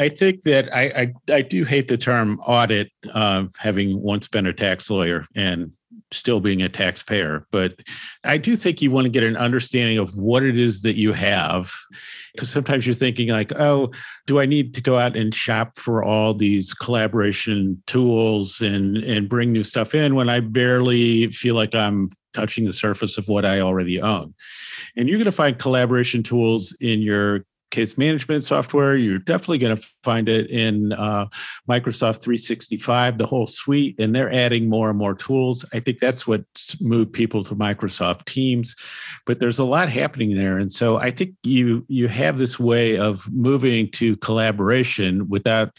I 0.00 0.08
think 0.08 0.42
that 0.42 0.74
I, 0.74 1.12
I, 1.28 1.34
I 1.34 1.42
do 1.42 1.64
hate 1.64 1.88
the 1.88 1.96
term 1.96 2.38
audit, 2.46 2.90
uh, 3.12 3.46
having 3.58 4.00
once 4.00 4.28
been 4.28 4.46
a 4.46 4.52
tax 4.52 4.88
lawyer 4.90 5.24
and 5.34 5.72
still 6.12 6.40
being 6.40 6.62
a 6.62 6.68
taxpayer. 6.68 7.46
But 7.50 7.80
I 8.24 8.38
do 8.38 8.56
think 8.56 8.80
you 8.80 8.90
want 8.90 9.04
to 9.04 9.10
get 9.10 9.22
an 9.22 9.36
understanding 9.36 9.98
of 9.98 10.16
what 10.16 10.42
it 10.42 10.58
is 10.58 10.82
that 10.82 10.96
you 10.96 11.12
have. 11.12 11.72
Because 12.34 12.50
sometimes 12.50 12.86
you're 12.86 12.94
thinking, 12.94 13.28
like, 13.28 13.52
oh, 13.58 13.90
do 14.26 14.40
I 14.40 14.46
need 14.46 14.74
to 14.74 14.80
go 14.80 14.98
out 14.98 15.16
and 15.16 15.34
shop 15.34 15.76
for 15.76 16.04
all 16.04 16.34
these 16.34 16.72
collaboration 16.74 17.82
tools 17.86 18.60
and, 18.60 18.98
and 18.98 19.28
bring 19.28 19.52
new 19.52 19.64
stuff 19.64 19.94
in 19.94 20.14
when 20.14 20.28
I 20.28 20.40
barely 20.40 21.28
feel 21.32 21.54
like 21.54 21.74
I'm 21.74 22.10
touching 22.34 22.64
the 22.64 22.72
surface 22.72 23.18
of 23.18 23.28
what 23.28 23.44
I 23.44 23.60
already 23.60 24.00
own? 24.00 24.34
And 24.96 25.08
you're 25.08 25.18
going 25.18 25.24
to 25.24 25.32
find 25.32 25.58
collaboration 25.58 26.22
tools 26.22 26.76
in 26.80 27.02
your 27.02 27.44
case 27.70 27.98
management 27.98 28.44
software. 28.44 28.96
You're 28.96 29.18
definitely 29.18 29.58
going 29.58 29.76
to 29.76 29.88
find 30.02 30.28
it 30.28 30.50
in 30.50 30.92
uh, 30.92 31.26
Microsoft 31.68 32.22
365, 32.22 33.18
the 33.18 33.26
whole 33.26 33.46
suite, 33.46 33.96
and 33.98 34.14
they're 34.14 34.32
adding 34.32 34.68
more 34.68 34.90
and 34.90 34.98
more 34.98 35.14
tools. 35.14 35.64
I 35.72 35.80
think 35.80 35.98
that's 35.98 36.26
what 36.26 36.44
moved 36.80 37.12
people 37.12 37.44
to 37.44 37.54
Microsoft 37.54 38.24
Teams, 38.24 38.74
but 39.26 39.40
there's 39.40 39.58
a 39.58 39.64
lot 39.64 39.88
happening 39.88 40.34
there, 40.34 40.58
and 40.58 40.72
so 40.72 40.98
I 40.98 41.10
think 41.10 41.34
you 41.42 41.84
you 41.88 42.08
have 42.08 42.38
this 42.38 42.58
way 42.58 42.96
of 42.96 43.30
moving 43.32 43.90
to 43.92 44.16
collaboration 44.16 45.28
without 45.28 45.72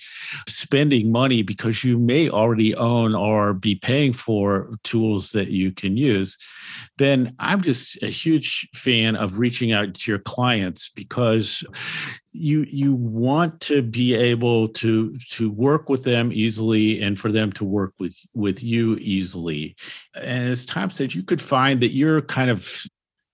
spending 0.47 1.11
money 1.11 1.41
because 1.41 1.83
you 1.83 1.97
may 1.97 2.29
already 2.29 2.75
own 2.75 3.15
or 3.15 3.53
be 3.53 3.75
paying 3.75 4.13
for 4.13 4.71
tools 4.83 5.31
that 5.31 5.49
you 5.49 5.71
can 5.71 5.97
use. 5.97 6.37
Then 6.97 7.33
I'm 7.39 7.61
just 7.61 8.01
a 8.03 8.07
huge 8.07 8.67
fan 8.75 9.15
of 9.15 9.39
reaching 9.39 9.71
out 9.71 9.93
to 9.93 10.11
your 10.11 10.19
clients 10.19 10.89
because 10.89 11.63
you 12.31 12.65
you 12.69 12.93
want 12.93 13.59
to 13.61 13.81
be 13.81 14.13
able 14.13 14.69
to 14.69 15.17
to 15.29 15.49
work 15.49 15.89
with 15.89 16.03
them 16.03 16.31
easily 16.31 17.01
and 17.01 17.19
for 17.19 17.31
them 17.31 17.51
to 17.53 17.65
work 17.65 17.93
with 17.99 18.15
with 18.33 18.61
you 18.63 18.97
easily. 18.97 19.75
And 20.15 20.49
as 20.49 20.65
tom 20.65 20.91
said 20.91 21.13
you 21.13 21.23
could 21.23 21.41
find 21.41 21.81
that 21.81 21.91
you're 21.91 22.21
kind 22.21 22.49
of 22.49 22.85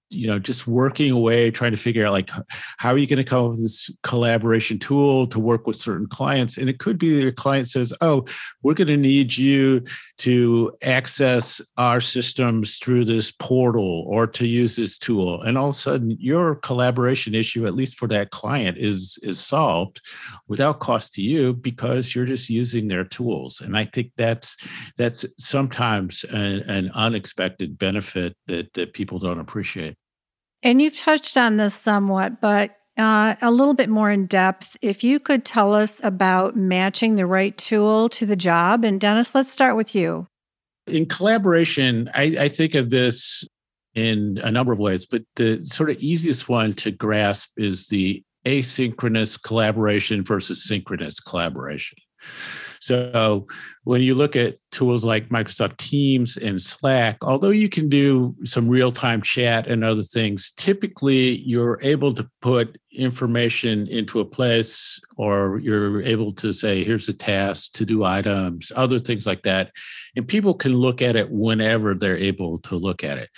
you 0.09 0.27
know 0.27 0.39
just 0.39 0.67
working 0.67 1.11
away 1.11 1.51
trying 1.51 1.71
to 1.71 1.77
figure 1.77 2.05
out 2.05 2.13
like 2.13 2.29
how 2.77 2.91
are 2.91 2.97
you 2.97 3.07
going 3.07 3.17
to 3.17 3.23
come 3.23 3.45
up 3.45 3.51
with 3.51 3.61
this 3.61 3.89
collaboration 4.03 4.77
tool 4.79 5.27
to 5.27 5.39
work 5.39 5.67
with 5.67 5.75
certain 5.75 6.07
clients? 6.07 6.57
And 6.57 6.69
it 6.69 6.79
could 6.79 6.97
be 6.97 7.15
that 7.15 7.21
your 7.21 7.31
client 7.31 7.69
says 7.69 7.93
oh 8.01 8.25
we're 8.63 8.73
going 8.73 8.87
to 8.87 8.97
need 8.97 9.35
you 9.35 9.83
to 10.19 10.71
access 10.83 11.61
our 11.77 11.99
systems 12.01 12.77
through 12.77 13.05
this 13.05 13.31
portal 13.31 14.05
or 14.07 14.27
to 14.27 14.45
use 14.45 14.75
this 14.75 14.97
tool. 14.97 15.41
And 15.41 15.57
all 15.57 15.69
of 15.69 15.75
a 15.75 15.77
sudden 15.77 16.17
your 16.19 16.55
collaboration 16.55 17.35
issue 17.35 17.65
at 17.65 17.75
least 17.75 17.97
for 17.97 18.07
that 18.09 18.31
client 18.31 18.77
is 18.77 19.17
is 19.23 19.39
solved 19.39 20.01
without 20.47 20.79
cost 20.79 21.13
to 21.13 21.21
you 21.21 21.53
because 21.53 22.13
you're 22.13 22.25
just 22.25 22.49
using 22.49 22.87
their 22.87 23.03
tools. 23.03 23.61
And 23.61 23.77
i 23.77 23.85
think 23.85 24.11
that's 24.17 24.57
that's 24.97 25.25
sometimes 25.37 26.23
an, 26.25 26.61
an 26.69 26.91
unexpected 26.93 27.77
benefit 27.77 28.35
that 28.47 28.73
that 28.73 28.93
people 28.93 29.19
don't 29.19 29.39
appreciate 29.39 29.97
and 30.65 30.81
you've 30.81 30.97
touched 30.97 31.37
on 31.37 31.57
this 31.57 31.75
somewhat, 31.75 32.41
but 32.41 32.75
uh, 32.97 33.35
a 33.41 33.51
little 33.51 33.75
bit 33.75 33.87
more 33.87 34.09
in 34.09 34.25
depth. 34.25 34.75
If 34.81 35.03
you 35.03 35.19
could 35.19 35.45
tell 35.45 35.73
us 35.73 36.01
about 36.03 36.55
matching 36.55 37.15
the 37.15 37.27
right 37.27 37.55
tool 37.55 38.09
to 38.09 38.25
the 38.25 38.35
job. 38.35 38.83
And 38.83 38.99
Dennis, 38.99 39.35
let's 39.35 39.51
start 39.51 39.75
with 39.75 39.93
you. 39.93 40.27
In 40.87 41.05
collaboration, 41.05 42.09
I, 42.15 42.35
I 42.39 42.49
think 42.49 42.73
of 42.73 42.89
this 42.89 43.47
in 43.93 44.39
a 44.43 44.51
number 44.51 44.73
of 44.73 44.79
ways, 44.79 45.05
but 45.05 45.21
the 45.35 45.63
sort 45.65 45.89
of 45.89 45.97
easiest 45.99 46.49
one 46.49 46.73
to 46.73 46.91
grasp 46.91 47.51
is 47.57 47.87
the 47.87 48.23
asynchronous 48.45 49.41
collaboration 49.41 50.23
versus 50.23 50.65
synchronous 50.65 51.19
collaboration. 51.19 51.97
So 52.85 53.47
when 53.83 54.01
you 54.01 54.13
look 54.13 54.35
at 54.35 54.59
tools 54.69 55.03
like 55.03 55.29
Microsoft 55.29 55.77
Teams 55.77 56.37
and 56.37 56.61
Slack, 56.61 57.17
although 57.23 57.49
you 57.49 57.67
can 57.67 57.89
do 57.89 58.35
some 58.43 58.69
real 58.69 58.91
time 58.91 59.23
chat 59.23 59.65
and 59.65 59.83
other 59.83 60.03
things, 60.03 60.51
typically 60.55 61.37
you're 61.37 61.79
able 61.81 62.13
to 62.13 62.29
put 62.43 62.77
information 62.91 63.87
into 63.87 64.19
a 64.19 64.25
place 64.25 64.99
or 65.17 65.59
you're 65.63 66.03
able 66.03 66.31
to 66.33 66.53
say, 66.53 66.83
here's 66.83 67.09
a 67.09 67.13
task 67.13 67.71
to 67.73 67.85
do 67.85 68.03
items, 68.03 68.71
other 68.75 68.99
things 68.99 69.25
like 69.25 69.41
that. 69.41 69.71
And 70.15 70.27
people 70.27 70.53
can 70.53 70.75
look 70.75 71.01
at 71.01 71.15
it 71.15 71.31
whenever 71.31 71.95
they're 71.95 72.15
able 72.15 72.59
to 72.59 72.75
look 72.75 73.03
at 73.03 73.17
it. 73.17 73.29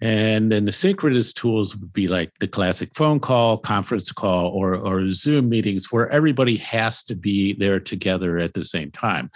And 0.00 0.50
then 0.50 0.64
the 0.64 0.72
synchronous 0.72 1.32
tools 1.32 1.76
would 1.76 1.92
be 1.92 2.08
like 2.08 2.32
the 2.40 2.48
classic 2.48 2.90
phone 2.94 3.20
call, 3.20 3.58
conference 3.58 4.12
call, 4.12 4.48
or, 4.48 4.74
or 4.74 5.08
Zoom 5.08 5.48
meetings 5.48 5.92
where 5.92 6.08
everybody 6.10 6.56
has 6.56 7.02
to 7.04 7.14
be 7.14 7.54
there 7.54 7.80
together 7.80 8.38
at 8.38 8.54
the 8.54 8.64
same 8.64 8.90
time. 8.90 9.30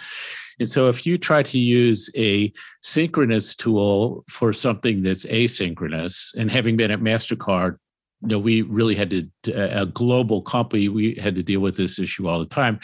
And 0.59 0.69
so 0.69 0.89
if 0.89 1.05
you 1.05 1.17
try 1.17 1.41
to 1.43 1.57
use 1.57 2.09
a 2.17 2.51
synchronous 2.83 3.55
tool 3.55 4.25
for 4.29 4.51
something 4.51 5.01
that's 5.01 5.25
asynchronous, 5.25 6.35
and 6.35 6.51
having 6.51 6.75
been 6.75 6.91
at 6.91 6.99
MasterCard, 6.99 7.77
you 8.21 8.27
know, 8.27 8.39
we 8.39 8.63
really 8.63 8.95
had 8.95 9.09
to, 9.43 9.79
a 9.79 9.85
global 9.85 10.41
company, 10.41 10.89
we 10.89 11.15
had 11.15 11.35
to 11.35 11.43
deal 11.43 11.61
with 11.61 11.77
this 11.77 11.97
issue 11.97 12.27
all 12.27 12.39
the 12.39 12.45
time. 12.45 12.77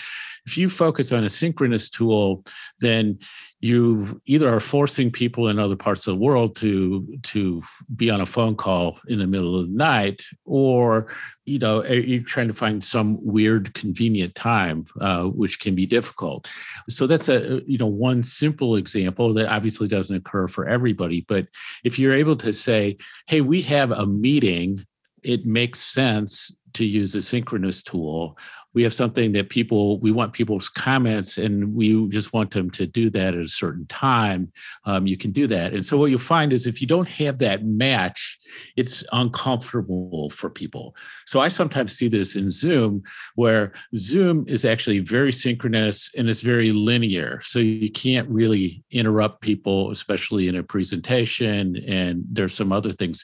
If 0.46 0.58
you 0.58 0.70
focus 0.70 1.12
on 1.12 1.26
a 1.26 1.30
synchronous 1.30 1.90
tool, 1.90 2.46
then 2.80 3.20
you 3.66 4.22
either 4.28 4.48
are 4.48 4.60
forcing 4.60 5.10
people 5.12 5.48
in 5.48 5.58
other 5.58 5.76
parts 5.76 6.06
of 6.06 6.14
the 6.14 6.24
world 6.24 6.56
to 6.56 7.18
to 7.24 7.64
be 7.96 8.12
on 8.12 8.22
a 8.22 8.26
phone 8.26 8.56
call 8.56 9.00
in 9.08 9.18
the 9.18 9.26
middle 9.26 9.60
of 9.60 9.66
the 9.66 9.74
night 9.74 10.24
or 10.46 11.08
you 11.46 11.58
know 11.58 11.84
you're 11.84 12.22
trying 12.22 12.48
to 12.48 12.54
find 12.54 12.84
some 12.84 13.18
weird 13.26 13.74
convenient 13.74 14.36
time 14.36 14.86
uh, 15.02 15.24
which 15.24 15.60
can 15.60 15.74
be 15.74 15.88
difficult. 15.88 16.48
So 16.90 17.08
that's 17.08 17.28
a 17.28 17.62
you 17.66 17.80
know 17.80 17.88
one 17.88 18.22
simple 18.22 18.76
example 18.76 19.34
that 19.34 19.48
obviously 19.48 19.88
doesn't 19.88 20.16
occur 20.16 20.48
for 20.48 20.68
everybody 20.68 21.22
but 21.28 21.48
if 21.84 21.98
you're 21.98 22.14
able 22.14 22.36
to 22.38 22.54
say 22.54 22.98
hey 23.28 23.42
we 23.42 23.62
have 23.64 23.92
a 23.92 24.06
meeting. 24.06 24.86
It 25.24 25.44
makes 25.44 25.80
sense 25.80 26.56
to 26.74 26.86
use 26.86 27.16
a 27.16 27.22
synchronous 27.24 27.82
tool 27.82 28.38
we 28.76 28.84
have 28.84 28.94
something 28.94 29.32
that 29.32 29.50
people 29.50 30.00
we 30.00 30.12
want 30.12 30.34
people's 30.34 30.70
comments 30.70 31.38
and 31.38 31.74
we 31.74 32.08
just 32.10 32.34
want 32.34 32.52
them 32.52 32.70
to 32.70 32.86
do 32.86 33.10
that 33.10 33.34
at 33.34 33.40
a 33.40 33.48
certain 33.48 33.88
time 33.88 34.52
um, 34.84 35.08
you 35.08 35.18
can 35.18 35.32
do 35.32 35.48
that. 35.48 35.74
And 35.74 35.84
so 35.84 35.98
what 35.98 36.12
you'll 36.12 36.20
find 36.20 36.54
is 36.54 36.68
if 36.68 36.82
you 36.82 36.86
don't 36.86 37.08
have 37.08 37.40
that 37.40 37.66
match 37.66 38.38
it's 38.76 39.04
uncomfortable 39.14 40.30
for 40.30 40.50
people. 40.50 40.96
So 41.26 41.40
i 41.40 41.48
sometimes 41.48 41.98
see 41.98 42.10
this 42.10 42.36
in 42.36 42.50
zoom 42.50 43.02
where 43.36 43.74
zoom 43.96 44.46
is 44.48 44.66
actually 44.66 45.00
very 45.00 45.32
synchronous 45.32 46.12
and 46.18 46.30
it's 46.30 46.42
very 46.42 46.72
linear. 46.72 47.40
So 47.44 47.60
you 47.60 47.90
can't 47.90 48.30
really 48.30 48.84
interrupt 48.92 49.42
people 49.42 49.92
especially 49.92 50.48
in 50.50 50.56
a 50.56 50.64
presentation 50.64 51.78
and 51.88 52.24
there's 52.30 52.54
some 52.54 52.74
other 52.74 52.92
things 52.92 53.24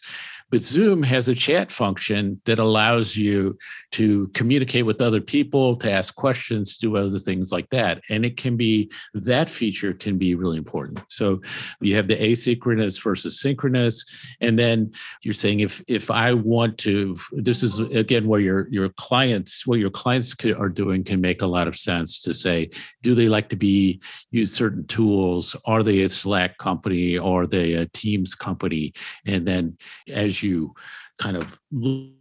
but 0.52 0.62
Zoom 0.62 1.02
has 1.02 1.30
a 1.30 1.36
chat 1.36 1.72
function 1.72 2.42
that 2.46 2.60
allows 2.60 3.16
you 3.16 3.58
to 3.92 4.28
communicate 4.34 4.86
with 4.86 5.02
other 5.02 5.22
people, 5.22 5.78
to 5.78 5.90
ask 5.90 6.14
questions, 6.16 6.76
do 6.76 6.98
other 6.98 7.18
things 7.18 7.52
like 7.52 7.70
that. 7.70 8.02
And 8.10 8.26
it 8.26 8.36
can 8.36 8.58
be 8.58 8.92
that 9.14 9.50
feature 9.50 9.94
can 9.94 10.18
be 10.18 10.36
really 10.36 10.58
important. 10.58 11.00
So 11.08 11.42
you 11.80 11.96
have 11.96 12.08
the 12.08 12.18
asynchronous 12.18 13.02
versus 13.02 13.40
synchronous. 13.40 14.06
And 14.42 14.60
then 14.60 14.92
you're 15.22 15.34
saying 15.34 15.62
if 15.62 15.82
if 15.88 16.12
I 16.12 16.34
want 16.34 16.78
to, 16.80 17.16
this 17.32 17.64
is 17.64 17.80
again 17.80 18.28
where 18.28 18.42
your 18.42 18.68
your 18.70 18.90
clients, 18.90 19.66
what 19.66 19.80
your 19.80 19.90
clients 19.90 20.36
are 20.58 20.70
doing 20.70 21.06
can 21.06 21.22
make 21.22 21.42
a 21.42 21.48
lot 21.48 21.68
of 21.68 21.78
sense 21.78 22.20
to 22.20 22.34
say, 22.34 22.70
do 23.02 23.16
they 23.16 23.30
like 23.30 23.48
to 23.50 23.56
be 23.56 24.02
use 24.32 24.54
certain 24.54 24.86
tools? 24.88 25.56
Are 25.66 25.82
they 25.82 26.02
a 26.02 26.10
Slack 26.10 26.58
company? 26.58 27.18
Are 27.18 27.48
they 27.48 27.74
a 27.74 27.86
Teams 27.86 28.36
company? 28.36 28.94
And 29.26 29.48
then 29.48 29.78
as 30.10 30.41
you 30.42 30.74
kind 31.18 31.38
of 31.38 31.60
look, 31.72 32.12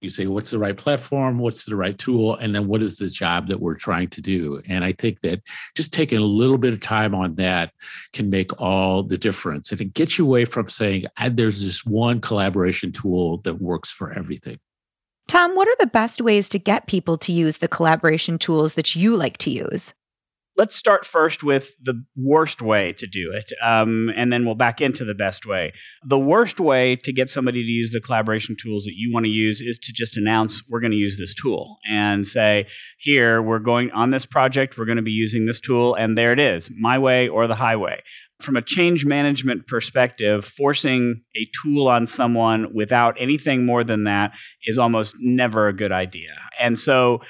you 0.00 0.08
say 0.08 0.26
what's 0.26 0.50
the 0.50 0.58
right 0.58 0.76
platform? 0.76 1.38
What's 1.38 1.64
the 1.64 1.76
right 1.76 1.96
tool? 1.96 2.36
And 2.36 2.54
then 2.54 2.66
what 2.66 2.82
is 2.82 2.96
the 2.96 3.10
job 3.10 3.48
that 3.48 3.60
we're 3.60 3.74
trying 3.74 4.08
to 4.08 4.22
do? 4.22 4.62
And 4.68 4.84
i 4.84 4.92
think 4.92 5.20
that 5.20 5.42
just 5.74 5.92
taking 5.92 6.18
a 6.18 6.22
little 6.22 6.58
bit 6.58 6.72
of 6.72 6.80
time 6.80 7.14
on 7.14 7.34
that 7.34 7.72
can 8.12 8.30
make 8.30 8.58
all 8.60 9.02
the 9.02 9.18
difference. 9.18 9.70
And 9.72 9.80
it 9.80 9.92
gets 9.92 10.18
you 10.18 10.24
away 10.24 10.46
from 10.46 10.68
saying 10.68 11.04
there's 11.30 11.62
this 11.62 11.84
one 11.84 12.20
collaboration 12.20 12.92
tool 12.92 13.38
that 13.38 13.60
works 13.60 13.90
for 13.90 14.12
everything. 14.12 14.58
Tom 15.28 15.54
what 15.54 15.68
are 15.68 15.76
the 15.78 15.86
best 15.86 16.20
ways 16.20 16.48
to 16.48 16.58
get 16.58 16.86
people 16.86 17.18
to 17.18 17.32
use 17.32 17.58
the 17.58 17.68
collaboration 17.68 18.38
tools 18.38 18.74
that 18.74 18.96
you 18.96 19.16
like 19.16 19.38
to 19.38 19.50
use 19.50 19.94
let's 20.56 20.76
start 20.76 21.06
first 21.06 21.42
with 21.42 21.72
the 21.82 22.04
worst 22.16 22.60
way 22.60 22.92
to 22.94 23.06
do 23.06 23.32
it, 23.32 23.52
um, 23.64 24.10
and 24.16 24.32
then 24.32 24.44
we'll 24.44 24.54
back 24.54 24.80
into 24.80 25.04
the 25.04 25.14
best 25.14 25.46
way. 25.46 25.72
The 26.04 26.18
worst 26.18 26.60
way 26.60 26.96
to 26.96 27.12
get 27.12 27.30
somebody 27.30 27.62
to 27.62 27.68
use 27.68 27.92
the 27.92 28.00
collaboration 28.00 28.56
tools 28.60 28.84
that 28.84 28.94
you 28.94 29.12
want 29.12 29.24
to 29.24 29.30
use 29.30 29.60
is 29.60 29.78
to 29.78 29.92
just 29.92 30.16
announce 30.16 30.62
we're 30.68 30.80
going 30.80 30.90
to 30.92 30.96
use 30.96 31.18
this 31.18 31.34
tool 31.34 31.78
and 31.90 32.26
say, 32.26 32.66
here, 32.98 33.40
we're 33.40 33.58
going 33.58 33.90
on 33.92 34.10
this 34.10 34.26
project, 34.26 34.76
we're 34.76 34.84
going 34.84 34.96
to 34.96 35.02
be 35.02 35.10
using 35.10 35.46
this 35.46 35.60
tool, 35.60 35.94
and 35.94 36.18
there 36.18 36.32
it 36.32 36.40
is, 36.40 36.70
my 36.78 36.98
way 36.98 37.28
or 37.28 37.46
the 37.46 37.54
highway. 37.54 38.02
From 38.42 38.56
a 38.56 38.62
change 38.62 39.04
management 39.04 39.66
perspective, 39.66 40.50
forcing 40.56 41.20
a 41.36 41.46
tool 41.62 41.88
on 41.88 42.06
someone 42.06 42.74
without 42.74 43.14
anything 43.20 43.66
more 43.66 43.84
than 43.84 44.04
that 44.04 44.32
is 44.64 44.78
almost 44.78 45.14
never 45.20 45.68
a 45.68 45.74
good 45.74 45.92
idea. 45.92 46.30
And 46.58 46.78
so 46.78 47.20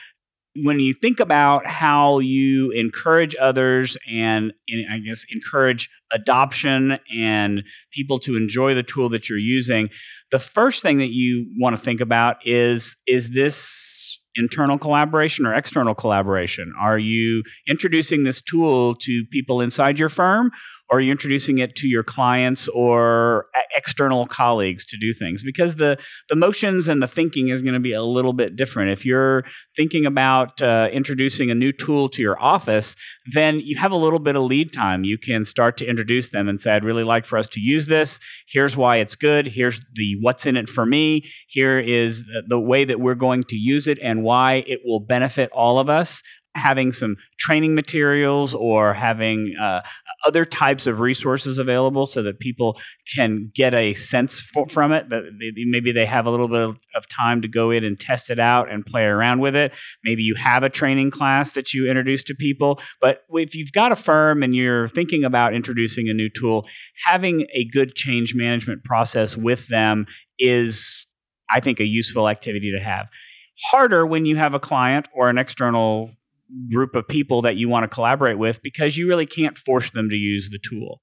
when 0.56 0.80
you 0.80 0.94
think 0.94 1.20
about 1.20 1.66
how 1.66 2.18
you 2.18 2.72
encourage 2.72 3.36
others 3.40 3.96
and, 4.10 4.52
and, 4.68 4.86
I 4.90 4.98
guess 4.98 5.24
encourage 5.30 5.88
adoption 6.12 6.98
and 7.14 7.62
people 7.92 8.18
to 8.20 8.36
enjoy 8.36 8.74
the 8.74 8.82
tool 8.82 9.08
that 9.10 9.28
you're 9.28 9.38
using, 9.38 9.90
the 10.32 10.40
first 10.40 10.82
thing 10.82 10.98
that 10.98 11.10
you 11.12 11.46
want 11.58 11.76
to 11.76 11.84
think 11.84 12.00
about 12.00 12.36
is 12.44 12.96
is 13.06 13.30
this 13.30 14.20
internal 14.36 14.78
collaboration 14.78 15.46
or 15.46 15.54
external 15.54 15.94
collaboration? 15.94 16.72
Are 16.78 16.98
you 16.98 17.42
introducing 17.68 18.24
this 18.24 18.40
tool 18.40 18.94
to 19.02 19.24
people 19.30 19.60
inside 19.60 19.98
your 19.98 20.08
firm 20.08 20.50
are 20.90 21.00
you 21.00 21.12
introducing 21.12 21.58
it 21.58 21.76
to 21.76 21.88
your 21.88 22.02
clients 22.02 22.68
or 22.68 23.46
external 23.76 24.26
colleagues 24.26 24.84
to 24.86 24.96
do 24.98 25.12
things? 25.12 25.42
Because 25.42 25.76
the 25.76 25.98
the 26.28 26.36
motions 26.36 26.88
and 26.88 27.02
the 27.02 27.08
thinking 27.08 27.48
is 27.48 27.62
going 27.62 27.74
to 27.74 27.80
be 27.80 27.92
a 27.92 28.02
little 28.02 28.32
bit 28.32 28.56
different. 28.56 28.90
If 28.90 29.04
you're 29.04 29.44
thinking 29.76 30.06
about 30.06 30.60
uh, 30.60 30.88
introducing 30.92 31.50
a 31.50 31.54
new 31.54 31.72
tool 31.72 32.08
to 32.10 32.22
your 32.22 32.40
office 32.40 32.96
then 33.32 33.60
you 33.60 33.76
have 33.78 33.92
a 33.92 33.96
little 33.96 34.18
bit 34.18 34.36
of 34.36 34.42
lead 34.42 34.72
time. 34.72 35.04
You 35.04 35.18
can 35.18 35.44
start 35.44 35.76
to 35.78 35.86
introduce 35.86 36.30
them 36.30 36.48
and 36.48 36.60
say 36.60 36.72
i'd 36.72 36.84
really 36.84 37.04
like 37.04 37.26
for 37.26 37.38
us 37.38 37.48
to 37.48 37.60
use 37.60 37.86
this. 37.86 38.20
Here's 38.48 38.76
why 38.76 38.96
it's 38.96 39.14
good. 39.14 39.46
Here's 39.46 39.80
the 39.94 40.16
what's 40.20 40.46
in 40.46 40.56
it 40.56 40.68
for 40.68 40.86
me. 40.86 41.24
Here 41.48 41.78
is 41.78 42.24
the, 42.24 42.42
the 42.48 42.58
way 42.58 42.84
that 42.84 43.00
we're 43.00 43.14
going 43.14 43.44
to 43.44 43.56
use 43.56 43.86
it 43.86 43.98
and 44.02 44.22
why 44.22 44.64
it 44.66 44.80
will 44.84 45.00
benefit 45.00 45.50
all 45.52 45.78
of 45.78 45.88
us 45.88 46.22
having 46.54 46.92
some 46.92 47.16
training 47.38 47.74
materials 47.74 48.54
or 48.54 48.92
having 48.92 49.54
uh, 49.60 49.80
other 50.26 50.44
types 50.44 50.86
of 50.86 51.00
resources 51.00 51.58
available 51.58 52.06
so 52.06 52.22
that 52.22 52.40
people 52.40 52.76
can 53.14 53.50
get 53.54 53.72
a 53.72 53.94
sense 53.94 54.40
for, 54.40 54.68
from 54.68 54.92
it 54.92 55.08
that 55.10 55.22
maybe 55.66 55.92
they 55.92 56.04
have 56.04 56.26
a 56.26 56.30
little 56.30 56.48
bit 56.48 56.60
of, 56.60 56.76
of 56.94 57.04
time 57.08 57.40
to 57.40 57.48
go 57.48 57.70
in 57.70 57.84
and 57.84 58.00
test 58.00 58.30
it 58.30 58.38
out 58.38 58.70
and 58.70 58.84
play 58.84 59.04
around 59.04 59.40
with 59.40 59.54
it. 59.54 59.72
Maybe 60.04 60.22
you 60.22 60.34
have 60.34 60.62
a 60.62 60.68
training 60.68 61.12
class 61.12 61.52
that 61.52 61.72
you 61.72 61.88
introduce 61.88 62.24
to 62.24 62.34
people 62.34 62.80
but 63.00 63.24
if 63.30 63.54
you've 63.54 63.72
got 63.72 63.92
a 63.92 63.96
firm 63.96 64.42
and 64.42 64.54
you're 64.54 64.88
thinking 64.90 65.24
about 65.24 65.54
introducing 65.54 66.08
a 66.08 66.14
new 66.14 66.28
tool 66.28 66.66
having 67.06 67.46
a 67.54 67.64
good 67.64 67.94
change 67.94 68.34
management 68.34 68.82
process 68.84 69.36
with 69.36 69.66
them 69.68 70.06
is 70.38 71.06
i 71.50 71.60
think 71.60 71.80
a 71.80 71.84
useful 71.84 72.28
activity 72.28 72.72
to 72.76 72.82
have. 72.82 73.06
Harder 73.70 74.06
when 74.06 74.24
you 74.24 74.36
have 74.36 74.54
a 74.54 74.60
client 74.60 75.06
or 75.14 75.28
an 75.28 75.38
external 75.38 76.10
group 76.72 76.94
of 76.94 77.06
people 77.06 77.42
that 77.42 77.56
you 77.56 77.68
want 77.68 77.84
to 77.84 77.88
collaborate 77.88 78.38
with 78.38 78.58
because 78.62 78.96
you 78.96 79.08
really 79.08 79.26
can't 79.26 79.56
force 79.58 79.90
them 79.90 80.08
to 80.08 80.16
use 80.16 80.50
the 80.50 80.58
tool. 80.58 81.00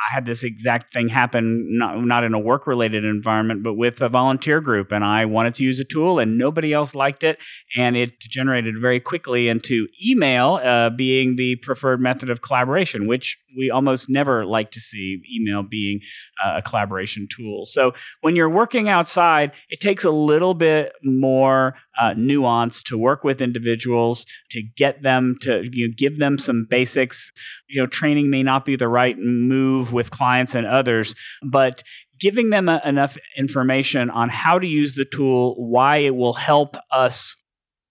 I 0.00 0.14
had 0.14 0.24
this 0.24 0.44
exact 0.44 0.94
thing 0.94 1.08
happen, 1.08 1.78
not, 1.78 2.02
not 2.02 2.24
in 2.24 2.32
a 2.32 2.38
work 2.38 2.66
related 2.66 3.04
environment, 3.04 3.62
but 3.62 3.74
with 3.74 4.00
a 4.00 4.08
volunteer 4.08 4.60
group. 4.60 4.92
And 4.92 5.04
I 5.04 5.26
wanted 5.26 5.54
to 5.54 5.64
use 5.64 5.78
a 5.78 5.84
tool 5.84 6.18
and 6.18 6.38
nobody 6.38 6.72
else 6.72 6.94
liked 6.94 7.22
it. 7.22 7.38
And 7.76 7.96
it 7.96 8.18
generated 8.18 8.76
very 8.80 8.98
quickly 8.98 9.48
into 9.48 9.88
email 10.04 10.58
uh, 10.62 10.88
being 10.88 11.36
the 11.36 11.56
preferred 11.56 12.00
method 12.00 12.30
of 12.30 12.40
collaboration, 12.40 13.06
which 13.06 13.36
we 13.58 13.70
almost 13.70 14.08
never 14.08 14.46
like 14.46 14.70
to 14.72 14.80
see 14.80 15.20
email 15.34 15.62
being 15.62 16.00
uh, 16.42 16.54
a 16.58 16.62
collaboration 16.62 17.28
tool. 17.30 17.66
So 17.66 17.92
when 18.22 18.36
you're 18.36 18.48
working 18.48 18.88
outside, 18.88 19.52
it 19.68 19.80
takes 19.80 20.04
a 20.04 20.10
little 20.10 20.54
bit 20.54 20.92
more 21.02 21.74
uh, 22.00 22.14
nuance 22.16 22.82
to 22.82 22.96
work 22.98 23.24
with 23.24 23.40
individuals 23.40 24.24
to 24.50 24.62
get 24.76 25.02
them 25.02 25.36
to 25.42 25.68
you 25.72 25.88
know, 25.88 25.94
give 25.96 26.18
them 26.18 26.38
some 26.38 26.66
basics. 26.68 27.30
You 27.68 27.80
know, 27.80 27.86
training 27.86 28.30
may 28.30 28.42
not 28.42 28.64
be 28.64 28.76
the 28.76 28.88
right 28.88 29.18
move 29.18 29.92
with 29.92 30.10
clients 30.10 30.54
and 30.54 30.66
others, 30.66 31.14
but 31.42 31.82
giving 32.20 32.50
them 32.50 32.68
a, 32.68 32.80
enough 32.84 33.16
information 33.36 34.10
on 34.10 34.28
how 34.28 34.58
to 34.58 34.66
use 34.66 34.94
the 34.94 35.04
tool, 35.04 35.54
why 35.56 35.98
it 35.98 36.14
will 36.14 36.34
help 36.34 36.76
us 36.90 37.36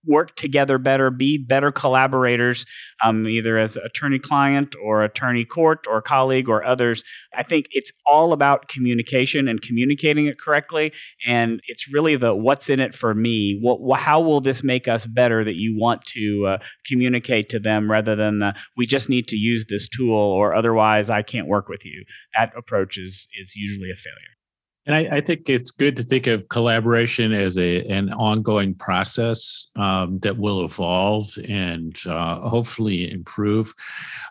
work 0.10 0.36
together 0.36 0.78
better, 0.78 1.10
be 1.10 1.38
better 1.38 1.72
collaborators, 1.72 2.66
um, 3.04 3.28
either 3.28 3.58
as 3.58 3.78
attorney 3.78 4.20
client 4.20 4.76
or 4.84 5.04
attorney 5.04 5.46
court 5.46 5.86
or 5.90 6.02
colleague 6.02 6.50
or 6.50 6.64
others. 6.64 7.04
I 7.38 7.44
think 7.44 7.68
it's 7.72 7.92
all 8.06 8.34
about 8.34 8.68
communication 8.68 9.48
and 9.48 9.62
communicating 9.62 10.26
it 10.26 10.40
correctly. 10.40 10.92
And 11.28 11.62
it's 11.68 11.92
really 11.94 12.16
the 12.16 12.34
what's 12.34 12.70
in 12.70 12.80
it 12.80 12.96
for 12.96 13.14
me. 13.14 13.60
What, 13.62 14.00
how 14.00 14.20
will 14.20 14.42
this 14.42 14.64
make 14.64 14.88
us 14.88 15.06
better 15.06 15.44
that 15.44 15.56
you 15.56 15.78
want 15.78 16.04
to 16.08 16.48
uh, 16.48 16.58
communicate 16.88 17.50
to 17.50 17.60
them 17.60 17.90
rather 17.90 18.16
than 18.16 18.40
the, 18.40 18.54
we 18.76 18.88
just 18.88 19.10
need 19.10 19.28
to 19.28 19.36
use 19.36 19.66
this 19.70 19.88
tool 19.88 20.16
or 20.16 20.56
otherwise 20.56 21.10
I 21.10 21.22
can't 21.22 21.48
work 21.48 21.70
with 21.70 21.86
you. 21.86 22.04
That 22.38 22.52
approach 22.58 22.98
is, 22.98 23.28
is 23.40 23.56
usually 23.56 23.92
a 23.92 23.96
failure. 23.96 24.39
And 24.86 24.96
I, 24.96 25.18
I, 25.18 25.22
think 25.22 25.50
it's 25.50 25.72
good 25.72 25.96
to 25.98 26.04
think 26.04 26.26
of 26.26 26.48
collaboration 26.50 27.32
as 27.34 27.58
a 27.58 27.86
an 27.86 28.12
ongoing 28.14 28.74
process 28.74 29.68
um, 29.76 30.20
that 30.20 30.38
will 30.38 30.66
evolve 30.66 31.38
and 31.48 31.96
uh, 32.08 32.40
hopefully 32.50 33.12
improve. 33.12 33.74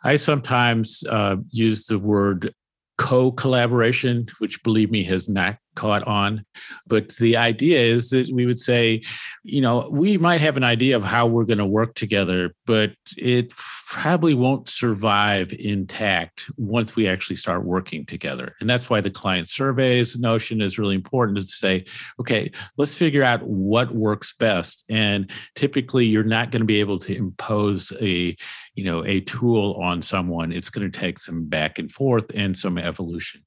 I 0.03 0.17
sometimes 0.17 1.05
uh, 1.09 1.37
use 1.51 1.87
the 1.87 1.99
word 1.99 2.53
co-collaboration, 2.97 4.27
which 4.39 4.63
believe 4.65 4.91
me 4.91 5.05
has 5.05 5.29
not 5.29 5.59
caught 5.79 6.03
on. 6.09 6.45
But 6.89 7.15
the 7.17 7.37
idea 7.37 7.79
is 7.79 8.11
that 8.11 8.29
we 8.33 8.47
would 8.47 8.59
say, 8.59 9.01
you 9.45 9.61
know, 9.61 9.89
we 9.93 10.19
might 10.19 10.41
have 10.41 10.57
an 10.57 10.65
idea 10.65 10.97
of 10.97 11.05
how 11.05 11.29
we're 11.29 11.45
going 11.45 11.59
to 11.59 11.67
work 11.67 11.95
together, 11.95 12.53
but 12.67 12.91
it 13.17 13.51
probably 13.87 14.35
won't 14.35 14.69
survive 14.69 15.53
intact 15.53 16.51
once 16.57 16.97
we 16.97 17.07
actually 17.07 17.37
start 17.37 17.65
working 17.65 18.05
together. 18.05 18.57
And 18.61 18.69
that's 18.69 18.91
why 18.91 19.01
the 19.01 19.11
client 19.11 19.49
surveys 19.49 20.19
notion 20.19 20.61
is 20.61 20.81
really 20.81 20.97
important 20.97 21.39
to 21.39 21.45
say, 21.45 21.85
okay, 22.19 22.51
let's 22.77 22.97
figure 22.97 23.23
out 23.23 23.45
what 23.45 23.95
works 23.95 24.35
best. 24.35 24.85
And 24.91 25.31
typically 25.55 26.07
you're 26.07 26.25
not 26.25 26.51
going 26.51 26.63
to 26.63 26.67
be 26.67 26.81
able 26.81 26.99
to 26.99 27.17
impose 27.17 27.93
a, 28.01 28.37
you 28.75 28.85
know, 28.85 29.05
a 29.05 29.21
tool 29.21 29.75
on 29.81 30.03
someone. 30.03 30.51
It's 30.51 30.71
going 30.71 30.91
to 30.91 30.99
take 30.99 31.19
some 31.19 31.45
back 31.45 31.79
and 31.79 31.91
forth 31.91 32.27
and 32.35 32.59
some 32.59 32.79
evolution. 32.79 33.43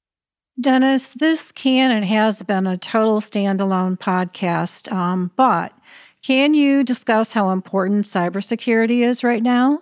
Dennis, 0.60 1.10
this 1.10 1.50
can 1.50 1.90
and 1.90 2.04
has 2.04 2.42
been 2.42 2.66
a 2.66 2.76
total 2.76 3.20
standalone 3.20 3.98
podcast, 3.98 4.92
um, 4.92 5.30
but 5.36 5.72
can 6.22 6.54
you 6.54 6.84
discuss 6.84 7.32
how 7.32 7.50
important 7.50 8.04
cybersecurity 8.04 9.02
is 9.02 9.24
right 9.24 9.42
now? 9.42 9.80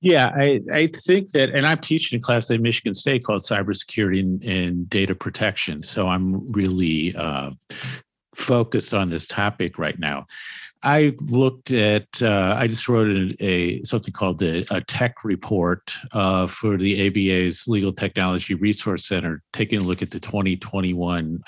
Yeah, 0.00 0.32
I, 0.36 0.60
I 0.72 0.86
think 0.88 1.30
that, 1.30 1.50
and 1.50 1.66
I'm 1.66 1.78
teaching 1.78 2.18
a 2.18 2.22
class 2.22 2.50
at 2.50 2.60
Michigan 2.60 2.94
State 2.94 3.24
called 3.24 3.40
Cybersecurity 3.40 4.20
and, 4.20 4.44
and 4.44 4.88
Data 4.88 5.14
Protection. 5.14 5.82
So 5.82 6.08
I'm 6.08 6.52
really 6.52 7.16
uh, 7.16 7.50
focused 8.34 8.92
on 8.92 9.08
this 9.08 9.26
topic 9.26 9.78
right 9.78 9.98
now. 9.98 10.26
I 10.84 11.14
looked 11.20 11.70
at. 11.70 12.06
Uh, 12.20 12.54
I 12.56 12.66
just 12.66 12.88
wrote 12.88 13.10
a, 13.10 13.44
a 13.44 13.82
something 13.84 14.12
called 14.12 14.42
a, 14.42 14.64
a 14.70 14.82
tech 14.82 15.24
report 15.24 15.94
uh, 16.12 16.46
for 16.46 16.76
the 16.76 17.06
ABA's 17.06 17.66
Legal 17.66 17.92
Technology 17.92 18.54
Resource 18.54 19.08
Center, 19.08 19.42
taking 19.54 19.80
a 19.80 19.82
look 19.82 20.02
at 20.02 20.10
the 20.10 20.20
2021 20.20 21.42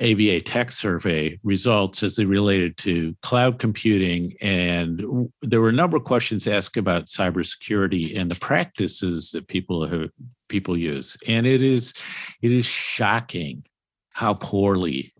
ABA 0.00 0.40
Tech 0.40 0.72
Survey 0.72 1.38
results 1.44 2.02
as 2.02 2.16
they 2.16 2.24
related 2.24 2.76
to 2.78 3.14
cloud 3.22 3.60
computing, 3.60 4.34
and 4.40 5.30
there 5.40 5.60
were 5.60 5.68
a 5.68 5.72
number 5.72 5.96
of 5.96 6.04
questions 6.04 6.48
asked 6.48 6.76
about 6.76 7.06
cybersecurity 7.06 8.18
and 8.18 8.28
the 8.30 8.40
practices 8.40 9.30
that 9.30 9.46
people 9.46 9.86
have 9.86 10.10
people 10.48 10.76
use, 10.76 11.16
and 11.28 11.46
it 11.46 11.62
is 11.62 11.94
it 12.42 12.50
is 12.50 12.66
shocking 12.66 13.64
how 14.10 14.34
poorly 14.34 15.12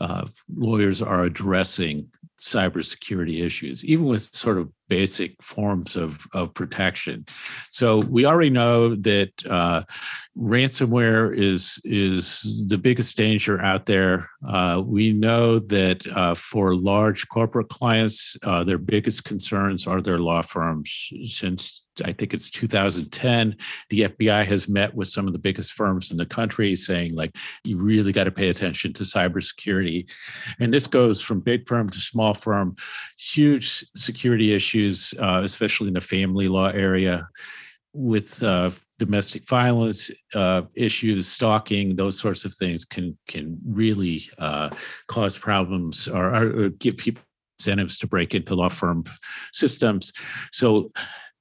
uh, 0.00 0.26
lawyers 0.56 1.00
are 1.00 1.24
addressing 1.24 2.08
cybersecurity 2.38 3.44
issues, 3.44 3.84
even 3.84 4.06
with 4.06 4.34
sort 4.34 4.58
of 4.58 4.70
basic 4.88 5.42
forms 5.42 5.96
of, 5.96 6.26
of 6.32 6.54
protection. 6.54 7.24
So 7.70 7.98
we 8.00 8.26
already 8.26 8.50
know 8.50 8.94
that 8.96 9.32
uh, 9.48 9.82
ransomware 10.36 11.36
is 11.36 11.80
is 11.84 12.64
the 12.66 12.78
biggest 12.78 13.16
danger 13.16 13.60
out 13.62 13.86
there. 13.86 14.28
Uh, 14.46 14.82
we 14.84 15.12
know 15.12 15.58
that 15.58 16.06
uh, 16.14 16.34
for 16.34 16.74
large 16.74 17.28
corporate 17.28 17.68
clients, 17.68 18.36
uh, 18.42 18.64
their 18.64 18.78
biggest 18.78 19.24
concerns 19.24 19.86
are 19.86 20.02
their 20.02 20.18
law 20.18 20.42
firms. 20.42 21.12
Since 21.24 21.84
I 22.04 22.12
think 22.12 22.34
it's 22.34 22.50
2010, 22.50 23.56
the 23.90 24.00
FBI 24.00 24.44
has 24.46 24.68
met 24.68 24.94
with 24.94 25.08
some 25.08 25.26
of 25.26 25.32
the 25.32 25.38
biggest 25.38 25.72
firms 25.72 26.10
in 26.10 26.16
the 26.16 26.26
country, 26.26 26.74
saying 26.74 27.14
like 27.14 27.36
you 27.62 27.76
really 27.76 28.12
got 28.12 28.24
to 28.24 28.32
pay 28.32 28.48
attention 28.48 28.92
to 28.94 29.04
cybersecurity, 29.04 30.10
and 30.58 30.74
this 30.74 30.86
goes 30.86 31.20
from 31.20 31.40
big 31.40 31.68
firm 31.68 31.88
to 31.90 32.00
small 32.00 32.34
firm. 32.34 32.74
Huge 33.16 33.84
security 33.94 34.52
issues, 34.52 34.73
uh, 34.74 35.40
especially 35.44 35.88
in 35.88 35.94
the 35.94 36.00
family 36.00 36.48
law 36.48 36.68
area 36.68 37.28
with 37.92 38.42
uh, 38.42 38.70
domestic 38.98 39.46
violence 39.46 40.10
uh, 40.34 40.62
issues, 40.74 41.26
stalking, 41.26 41.96
those 41.96 42.18
sorts 42.18 42.44
of 42.44 42.54
things 42.54 42.84
can 42.84 43.16
can 43.28 43.58
really 43.66 44.28
uh, 44.38 44.70
cause 45.08 45.38
problems 45.38 46.08
or, 46.08 46.34
or, 46.34 46.68
give 46.70 46.96
people 46.96 47.22
incentives 47.58 47.98
to 47.98 48.06
break 48.06 48.34
into 48.34 48.54
law 48.54 48.68
firm 48.68 49.04
systems. 49.52 50.12
So 50.52 50.90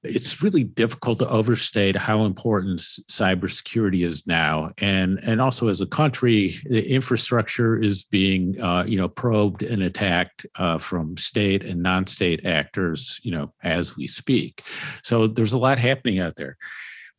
it's 0.04 0.42
really 0.44 0.64
difficult 0.64 1.20
to 1.20 1.30
overstate 1.30 1.96
how 1.96 2.26
important 2.26 2.80
cybersecurity 2.80 4.06
is 4.06 4.28
now, 4.28 4.72
and 4.80 5.20
and 5.24 5.42
also 5.42 5.68
as 5.68 5.82
a 5.82 5.88
country, 5.88 6.56
the 6.66 6.88
infrastructure 6.90 7.82
is 7.82 8.04
being 8.04 8.60
uh, 8.62 8.84
you 8.86 8.98
know 8.98 9.08
probed 9.08 9.64
and 9.64 9.82
attacked 9.82 10.46
uh, 10.56 10.78
from 10.78 11.18
state 11.18 11.64
and 11.64 11.82
non-state 11.82 12.46
actors, 12.46 13.20
you 13.24 13.32
know, 13.32 13.54
as 13.64 13.96
we 13.96 14.08
speak. 14.08 14.64
So 15.04 15.28
there's 15.28 15.54
a 15.54 15.58
lot 15.58 15.80
happening 15.80 16.20
out 16.20 16.36
there 16.36 16.58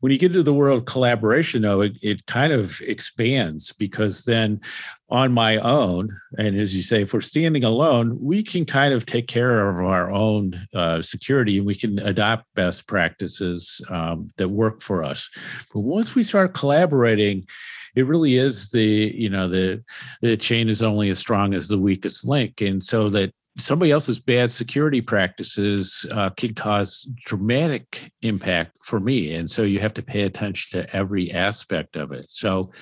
when 0.05 0.13
you 0.13 0.19
get 0.19 0.33
into 0.33 0.43
the 0.43 0.53
world 0.53 0.77
of 0.77 0.85
collaboration 0.85 1.63
though 1.63 1.81
it, 1.81 1.97
it 2.03 2.27
kind 2.27 2.53
of 2.53 2.79
expands 2.83 3.73
because 3.73 4.25
then 4.25 4.61
on 5.11 5.33
my 5.33 5.59
own. 5.59 6.19
And 6.39 6.59
as 6.59 6.75
you 6.75 6.83
say 6.83 7.03
if 7.03 7.13
we're 7.13 7.21
standing 7.21 7.65
alone 7.65 8.19
we 8.21 8.43
can 8.43 8.65
kind 8.65 8.95
of 8.95 9.05
take 9.05 9.29
care 9.29 9.69
of 9.69 9.77
our 9.85 10.11
own 10.11 10.67
uh, 10.75 11.03
security 11.03 11.59
and 11.59 11.67
we 11.67 11.75
can 11.75 11.99
adopt 11.99 12.47
best 12.55 12.87
practices 12.87 13.81
um, 13.91 14.31
that 14.37 14.49
work 14.49 14.81
for 14.81 15.05
us. 15.05 15.29
But 15.73 15.81
once 15.81 16.15
we 16.15 16.25
start 16.25 16.55
collaborating 16.55 17.47
it 17.95 18.07
really 18.07 18.37
is 18.37 18.71
the 18.71 19.13
you 19.15 19.31
know 19.31 19.49
the 19.49 19.83
the 20.21 20.37
chain 20.37 20.69
is 20.69 20.83
only 20.83 21.11
as 21.11 21.19
strong 21.19 21.55
as 21.55 21.69
the 21.69 21.79
weakest 21.79 22.27
link. 22.27 22.61
And 22.61 22.83
so 22.83 23.09
that 23.11 23.33
somebody 23.59 23.93
else's 23.93 24.19
bad 24.19 24.51
security 24.51 25.01
practices 25.01 26.05
uh, 26.11 26.31
can 26.31 26.55
cause 26.55 27.09
dramatic 27.25 28.11
impact 28.23 28.73
for 28.83 28.99
me. 28.99 29.35
And 29.35 29.49
so 29.49 29.63
you 29.63 29.79
have 29.81 29.95
to 29.95 30.03
pay 30.03 30.23
attention 30.23 30.81
to 30.81 30.97
every 30.97 31.31
aspect 31.31 31.97
of 31.97 32.11
it. 32.11 32.27
So 32.29 32.73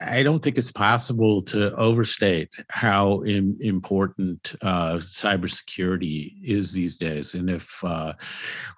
i 0.00 0.22
don't 0.22 0.42
think 0.42 0.58
it's 0.58 0.70
possible 0.70 1.42
to 1.42 1.74
overstate 1.76 2.52
how 2.70 3.20
in, 3.22 3.56
important 3.60 4.54
uh, 4.62 4.94
cybersecurity 4.94 6.34
is 6.42 6.72
these 6.72 6.96
days 6.96 7.34
and 7.34 7.50
if 7.50 7.82
uh, 7.84 8.12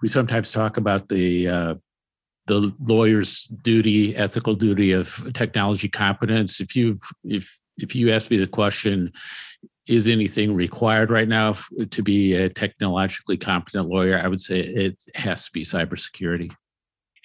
we 0.02 0.08
sometimes 0.08 0.52
talk 0.52 0.76
about 0.76 1.08
the 1.08 1.48
uh, 1.48 1.74
the 2.46 2.72
lawyer's 2.80 3.44
duty 3.62 4.16
ethical 4.16 4.54
duty 4.54 4.92
of 4.92 5.32
technology 5.34 5.88
competence 5.88 6.60
if 6.60 6.74
you 6.74 6.98
if 7.24 7.58
if 7.78 7.94
you 7.94 8.10
ask 8.10 8.30
me 8.30 8.36
the 8.36 8.46
question 8.46 9.12
is 9.90 10.06
anything 10.06 10.54
required 10.54 11.10
right 11.10 11.28
now 11.28 11.56
to 11.90 12.02
be 12.02 12.34
a 12.34 12.48
technologically 12.48 13.36
competent 13.36 13.88
lawyer? 13.88 14.18
I 14.18 14.28
would 14.28 14.40
say 14.40 14.60
it 14.60 15.02
has 15.16 15.46
to 15.46 15.50
be 15.50 15.62
cybersecurity. 15.62 16.52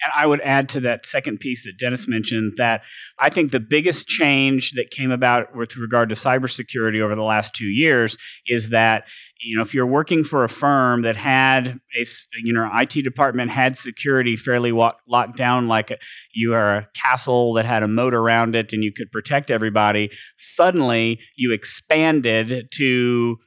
And 0.04 0.12
I 0.14 0.26
would 0.26 0.40
add 0.42 0.68
to 0.70 0.80
that 0.80 1.06
second 1.06 1.38
piece 1.40 1.64
that 1.64 1.78
Dennis 1.78 2.06
mentioned 2.06 2.54
that 2.58 2.82
I 3.18 3.30
think 3.30 3.50
the 3.50 3.60
biggest 3.60 4.06
change 4.06 4.72
that 4.72 4.90
came 4.90 5.10
about 5.10 5.56
with 5.56 5.76
regard 5.76 6.10
to 6.10 6.14
cybersecurity 6.14 7.00
over 7.00 7.14
the 7.14 7.22
last 7.22 7.54
two 7.54 7.66
years 7.66 8.16
is 8.46 8.70
that 8.70 9.04
you 9.42 9.56
know 9.56 9.62
if 9.62 9.74
you're 9.74 9.86
working 9.86 10.24
for 10.24 10.44
a 10.44 10.48
firm 10.48 11.02
that 11.02 11.16
had 11.16 11.78
a 11.98 12.04
you 12.42 12.52
know 12.52 12.68
IT 12.74 13.02
department 13.02 13.50
had 13.50 13.78
security 13.78 14.36
fairly 14.36 14.72
locked 14.72 15.36
down 15.36 15.68
like 15.68 15.90
a, 15.90 15.96
you 16.34 16.54
are 16.54 16.76
a 16.76 16.88
castle 16.94 17.54
that 17.54 17.64
had 17.64 17.82
a 17.82 17.88
moat 17.88 18.14
around 18.14 18.54
it 18.54 18.72
and 18.72 18.82
you 18.82 18.92
could 18.92 19.10
protect 19.12 19.50
everybody 19.50 20.10
suddenly 20.40 21.20
you 21.36 21.52
expanded 21.52 22.68
to 22.70 23.38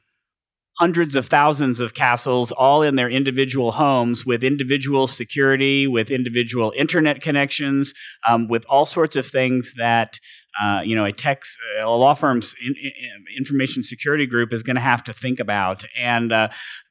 hundreds 0.80 1.14
of 1.14 1.26
thousands 1.26 1.78
of 1.78 1.92
castles 1.92 2.52
all 2.52 2.82
in 2.82 2.96
their 2.96 3.10
individual 3.10 3.70
homes 3.70 4.24
with 4.24 4.42
individual 4.42 5.06
security 5.06 5.86
with 5.86 6.10
individual 6.10 6.72
internet 6.74 7.20
connections 7.20 7.92
um, 8.26 8.48
with 8.48 8.64
all 8.64 8.86
sorts 8.86 9.14
of 9.14 9.26
things 9.26 9.72
that 9.76 10.18
uh, 10.60 10.80
you 10.82 10.96
know, 10.96 11.04
a 11.04 11.12
tech, 11.12 11.42
a 11.80 11.88
law 11.88 12.12
firm's 12.12 12.54
in, 12.60 12.74
in, 12.76 13.24
information 13.38 13.82
security 13.82 14.26
group 14.26 14.52
is 14.52 14.62
going 14.64 14.74
to 14.74 14.82
have 14.82 15.04
to 15.04 15.12
think 15.12 15.38
about. 15.38 15.84
And 15.96 16.32
uh, 16.32 16.48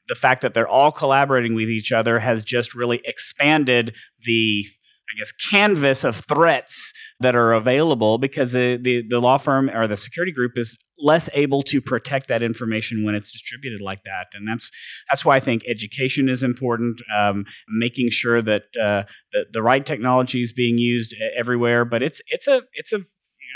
the 0.08 0.16
fact 0.16 0.42
that 0.42 0.54
they're 0.54 0.68
all 0.68 0.92
collaborating 0.92 1.56
with 1.56 1.70
each 1.70 1.92
other 1.92 2.20
has 2.20 2.44
just 2.44 2.74
really 2.74 3.02
expanded 3.04 3.94
the 4.26 4.66
I 5.12 5.18
guess, 5.18 5.32
canvas 5.32 6.04
of 6.04 6.16
threats 6.16 6.94
that 7.20 7.36
are 7.36 7.54
available 7.54 8.18
because 8.18 8.54
the, 8.54 8.78
the, 8.82 9.04
the, 9.10 9.20
law 9.20 9.38
firm 9.38 9.70
or 9.70 9.88
the 9.88 9.98
security 9.98 10.32
group 10.32 10.54
is 10.56 10.78
less 11.00 11.30
able 11.34 11.64
to 11.64 11.82
protect 11.82 12.28
that 12.28 12.44
information 12.44 13.04
when 13.04 13.16
it's 13.16 13.32
distributed 13.32 13.82
like 13.82 14.04
that. 14.04 14.28
And 14.34 14.48
that's 14.48 14.70
that's 15.10 15.26
why 15.26 15.38
I 15.38 15.40
think 15.40 15.64
education 15.68 16.30
is 16.30 16.44
important, 16.44 17.02
um, 17.16 17.46
making 17.70 18.12
sure 18.12 18.42
that 18.42 18.64
uh, 18.80 19.04
the, 19.34 19.46
the 19.52 19.62
right 19.62 19.86
technology 19.86 20.44
is 20.44 20.54
being 20.54 20.78
used 20.78 21.16
everywhere. 21.38 21.86
But 21.86 22.04
it's 22.04 22.22
it's 22.28 22.48
a 22.48 22.62
it's 22.74 22.94
a 22.94 23.00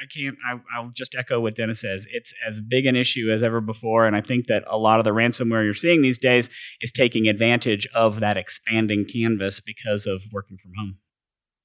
I 0.02 0.06
can't. 0.14 0.36
I, 0.76 0.82
will 0.82 0.92
just 0.96 1.16
echo 1.16 1.40
what 1.40 1.56
Dennis 1.56 1.82
says. 1.82 2.06
It's 2.12 2.34
as 2.48 2.60
big 2.60 2.86
an 2.86 2.96
issue 2.96 3.32
as 3.32 3.44
ever 3.44 3.62
before, 3.62 4.06
and 4.06 4.16
I 4.16 4.22
think 4.22 4.48
that 4.48 4.64
a 4.68 4.78
lot 4.78 5.00
of 5.00 5.06
the 5.06 5.12
ransomware 5.12 5.64
you're 5.64 5.76
seeing 5.76 6.02
these 6.02 6.18
days 6.18 6.50
is 6.82 6.92
taking 6.92 7.28
advantage 7.28 7.88
of 7.94 8.20
that 8.20 8.36
expanding 8.36 9.06
canvas 9.06 9.60
because 9.60 10.08
of 10.08 10.22
working 10.32 10.58
from 10.62 10.72
home. 10.78 10.98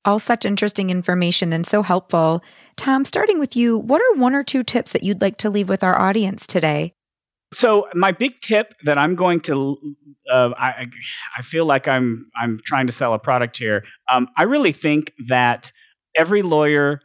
All 0.08 0.18
such 0.18 0.46
interesting 0.46 0.88
information 0.88 1.52
and 1.52 1.66
so 1.66 1.82
helpful. 1.82 2.42
Tom, 2.76 3.04
starting 3.04 3.38
with 3.38 3.54
you, 3.54 3.76
what 3.76 4.00
are 4.00 4.18
one 4.18 4.34
or 4.34 4.42
two 4.42 4.62
tips 4.62 4.92
that 4.92 5.02
you'd 5.02 5.20
like 5.20 5.36
to 5.36 5.50
leave 5.50 5.68
with 5.68 5.84
our 5.84 6.00
audience 6.00 6.46
today? 6.46 6.94
So 7.52 7.86
my 7.92 8.12
big 8.12 8.40
tip 8.40 8.72
that 8.86 8.96
I'm 8.96 9.16
going 9.16 9.40
to, 9.40 9.76
uh, 10.32 10.48
I, 10.56 10.86
I 11.36 11.42
feel 11.42 11.66
like 11.66 11.86
I'm 11.86 12.30
I'm 12.42 12.58
trying 12.64 12.86
to 12.86 12.92
sell 12.92 13.12
a 13.12 13.18
product 13.18 13.58
here. 13.58 13.84
Um, 14.10 14.28
I 14.34 14.44
really 14.44 14.72
think 14.72 15.12
that 15.28 15.72
every 16.16 16.40
lawyer 16.40 17.02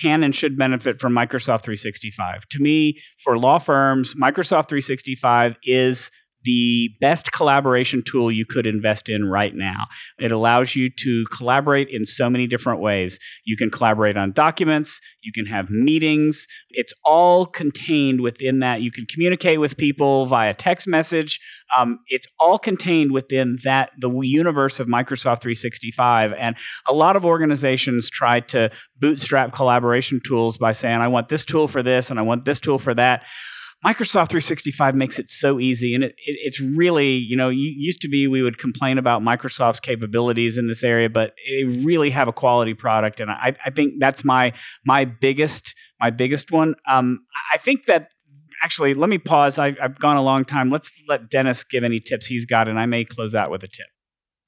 can 0.00 0.22
and 0.22 0.32
should 0.32 0.56
benefit 0.56 1.00
from 1.00 1.14
Microsoft 1.14 1.62
365. 1.62 2.42
To 2.50 2.60
me, 2.60 3.00
for 3.24 3.36
law 3.36 3.58
firms, 3.58 4.14
Microsoft 4.14 4.68
365 4.68 5.56
is 5.64 6.12
the 6.48 6.88
best 6.98 7.30
collaboration 7.30 8.02
tool 8.02 8.32
you 8.32 8.46
could 8.46 8.64
invest 8.64 9.10
in 9.10 9.28
right 9.28 9.54
now. 9.54 9.84
It 10.18 10.32
allows 10.32 10.74
you 10.74 10.88
to 10.88 11.26
collaborate 11.36 11.90
in 11.90 12.06
so 12.06 12.30
many 12.30 12.46
different 12.46 12.80
ways. 12.80 13.20
You 13.44 13.54
can 13.54 13.70
collaborate 13.70 14.16
on 14.16 14.32
documents, 14.32 14.98
you 15.20 15.30
can 15.30 15.44
have 15.44 15.68
meetings. 15.68 16.46
It's 16.70 16.94
all 17.04 17.44
contained 17.44 18.22
within 18.22 18.60
that. 18.60 18.80
You 18.80 18.90
can 18.90 19.04
communicate 19.04 19.60
with 19.60 19.76
people 19.76 20.24
via 20.24 20.54
text 20.54 20.88
message. 20.88 21.38
Um, 21.76 21.98
it's 22.08 22.26
all 22.40 22.58
contained 22.58 23.12
within 23.12 23.58
that 23.64 23.90
the 23.98 24.10
universe 24.20 24.80
of 24.80 24.86
Microsoft 24.86 25.42
365. 25.42 26.32
And 26.32 26.56
a 26.88 26.94
lot 26.94 27.14
of 27.14 27.26
organizations 27.26 28.08
try 28.08 28.40
to 28.40 28.70
bootstrap 28.98 29.52
collaboration 29.52 30.18
tools 30.26 30.56
by 30.56 30.72
saying, 30.72 31.02
I 31.02 31.08
want 31.08 31.28
this 31.28 31.44
tool 31.44 31.68
for 31.68 31.82
this 31.82 32.08
and 32.08 32.18
I 32.18 32.22
want 32.22 32.46
this 32.46 32.58
tool 32.58 32.78
for 32.78 32.94
that. 32.94 33.24
Microsoft 33.84 34.30
365 34.30 34.96
makes 34.96 35.20
it 35.20 35.30
so 35.30 35.60
easy, 35.60 35.94
and 35.94 36.02
it, 36.02 36.10
it, 36.26 36.36
it's 36.42 36.60
really, 36.60 37.10
you 37.10 37.36
know, 37.36 37.48
used 37.48 38.00
to 38.00 38.08
be 38.08 38.26
we 38.26 38.42
would 38.42 38.58
complain 38.58 38.98
about 38.98 39.22
Microsoft's 39.22 39.78
capabilities 39.78 40.58
in 40.58 40.66
this 40.66 40.82
area, 40.82 41.08
but 41.08 41.34
they 41.48 41.64
really 41.64 42.10
have 42.10 42.26
a 42.26 42.32
quality 42.32 42.74
product, 42.74 43.20
and 43.20 43.30
I, 43.30 43.54
I 43.64 43.70
think 43.70 43.94
that's 44.00 44.24
my 44.24 44.52
my 44.84 45.04
biggest 45.04 45.74
my 46.00 46.10
biggest 46.10 46.50
one. 46.50 46.74
Um, 46.88 47.20
I 47.54 47.58
think 47.58 47.86
that 47.86 48.08
actually, 48.62 48.94
let 48.94 49.08
me 49.08 49.18
pause. 49.18 49.58
I, 49.58 49.76
I've 49.80 49.98
gone 49.98 50.16
a 50.16 50.22
long 50.22 50.44
time. 50.44 50.70
Let's 50.70 50.90
let 51.08 51.30
Dennis 51.30 51.64
give 51.64 51.84
any 51.84 52.00
tips 52.00 52.26
he's 52.26 52.46
got, 52.46 52.68
and 52.68 52.78
I 52.78 52.86
may 52.86 53.04
close 53.04 53.34
out 53.34 53.50
with 53.50 53.62
a 53.62 53.68
tip. 53.68 53.86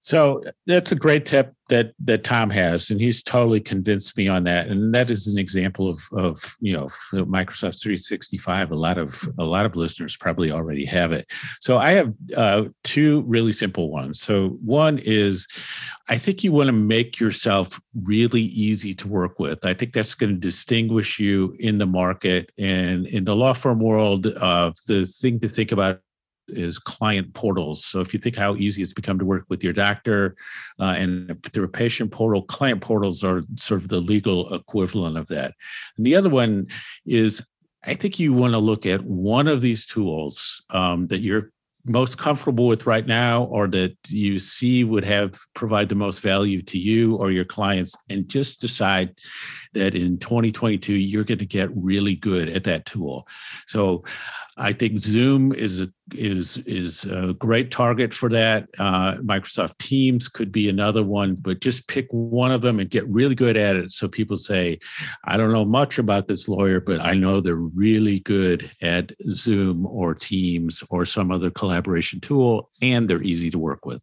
So 0.03 0.43
that's 0.67 0.93
a 0.93 0.97
great 0.97 1.27
tip 1.27 1.55
that 1.69 1.93
that 2.01 2.25
Tom 2.25 2.51
has, 2.51 2.91
and 2.91 3.01
he's 3.01 3.23
totally 3.23 3.61
convinced 3.61 4.17
me 4.17 4.29
on 4.29 4.45
that. 4.45 4.69
And 4.69 4.95
that 4.95 5.11
is 5.11 5.27
an 5.27 5.39
example 5.39 5.89
of 5.89 6.03
of 6.13 6.57
you 6.61 6.73
know 6.73 6.89
Microsoft 7.13 7.83
365. 7.83 8.71
A 8.71 8.75
lot 8.75 8.97
of 8.97 9.29
a 9.39 9.45
lot 9.45 9.67
of 9.67 9.77
listeners 9.77 10.17
probably 10.17 10.51
already 10.51 10.87
have 10.87 11.13
it. 11.13 11.31
So 11.61 11.77
I 11.77 11.91
have 11.91 12.15
uh, 12.37 12.65
two 12.83 13.23
really 13.27 13.53
simple 13.53 13.91
ones. 13.91 14.21
So 14.21 14.59
one 14.65 14.99
is, 14.99 15.47
I 16.09 16.17
think 16.17 16.43
you 16.45 16.53
want 16.53 16.69
to 16.69 16.73
make 16.73 17.21
yourself 17.21 17.79
really 18.03 18.43
easy 18.43 18.95
to 18.95 19.09
work 19.09 19.39
with. 19.39 19.65
I 19.67 19.75
think 19.75 19.93
that's 19.93 20.15
going 20.15 20.33
to 20.33 20.41
distinguish 20.41 21.19
you 21.19 21.55
in 21.59 21.77
the 21.77 21.87
market 21.87 22.51
and 22.59 23.07
in 23.07 23.25
the 23.25 23.37
law 23.37 23.53
firm 23.53 23.81
world. 23.81 24.27
Uh, 24.27 24.73
the 24.87 25.05
thing 25.05 25.41
to 25.41 25.49
think 25.49 25.73
about 25.73 26.01
is 26.51 26.79
client 26.79 27.33
portals. 27.35 27.85
So 27.85 28.01
if 28.01 28.13
you 28.13 28.21
think 28.21 28.37
how 28.37 28.57
easy 28.57 28.83
it's 28.83 28.93
become 28.93 29.19
to 29.19 29.25
work 29.25 29.47
with 29.49 29.65
your 29.65 29.73
doctor 29.73 30.37
uh, 30.79 30.95
and 30.99 31.43
through 31.53 31.65
a 31.65 31.69
patient 31.69 32.13
portal, 32.13 32.43
client 32.43 32.81
portals 32.81 33.25
are 33.25 33.43
sort 33.57 33.83
of 33.83 33.89
the 33.89 34.01
legal 34.01 34.53
equivalent 34.55 35.17
of 35.17 35.27
that. 35.29 35.55
And 35.97 36.07
the 36.07 36.17
other 36.17 36.31
one 36.31 36.67
is 37.07 37.43
I 37.85 37.95
think 37.95 38.19
you 38.19 38.33
want 38.33 38.53
to 38.53 38.59
look 38.59 38.85
at 38.85 39.03
one 39.03 39.49
of 39.49 39.61
these 39.61 39.87
tools 39.87 40.63
um, 40.71 41.07
that 41.07 41.21
you're 41.21 41.51
most 41.85 42.19
comfortable 42.19 42.67
with 42.67 42.87
right 42.87 43.07
now 43.07 43.45
or 43.45 43.67
that 43.67 43.97
you 44.09 44.39
see 44.39 44.85
would 44.85 45.05
have 45.05 45.39
provide 45.55 45.89
the 45.89 45.95
most 45.95 46.21
value 46.21 46.61
to 46.61 46.79
you 46.79 47.17
or 47.17 47.31
your 47.31 47.45
clients 47.45 47.95
and 48.11 48.29
just 48.29 48.61
decide 48.61 49.15
that 49.73 49.95
in 49.95 50.19
2022 50.19 50.93
you're 50.93 51.25
going 51.25 51.39
to 51.39 51.47
get 51.47 51.71
really 51.75 52.15
good 52.15 52.51
at 52.51 52.65
that 52.65 52.85
tool 52.85 53.27
so 53.67 54.05
I 54.57 54.73
think 54.73 54.99
Zoom 54.99 55.53
is 55.53 55.81
a 55.81 55.89
is 56.13 56.59
is 56.67 57.05
a 57.05 57.35
great 57.35 57.71
target 57.71 58.13
for 58.13 58.29
that. 58.31 58.69
Uh, 58.79 59.17
Microsoft 59.17 59.79
Teams 59.79 60.29
could 60.29 60.51
be 60.51 60.69
another 60.69 61.05
one, 61.05 61.37
but 61.37 61.61
just 61.61 61.89
pick 61.89 62.07
one 62.11 62.51
of 62.51 62.63
them 62.63 62.81
and 62.81 62.91
get 62.91 63.07
really 63.09 63.35
good 63.35 63.57
at 63.57 63.77
it. 63.77 63.93
So 63.93 64.09
people 64.09 64.37
say, 64.37 64.79
"I 65.25 65.37
don't 65.37 65.53
know 65.53 65.65
much 65.65 65.99
about 65.99 66.29
this 66.29 66.49
lawyer, 66.49 66.81
but 66.81 67.01
I 67.01 67.15
know 67.15 67.41
they're 67.41 67.55
really 67.55 68.21
good 68.21 68.71
at 68.83 69.13
Zoom 69.33 69.87
or 69.87 70.15
Teams 70.15 70.83
or 70.91 71.05
some 71.05 71.31
other 71.31 71.51
collaboration 71.51 72.21
tool, 72.21 72.71
and 72.83 73.09
they're 73.09 73.23
easy 73.23 73.51
to 73.51 73.59
work 73.59 73.87
with." 73.87 74.03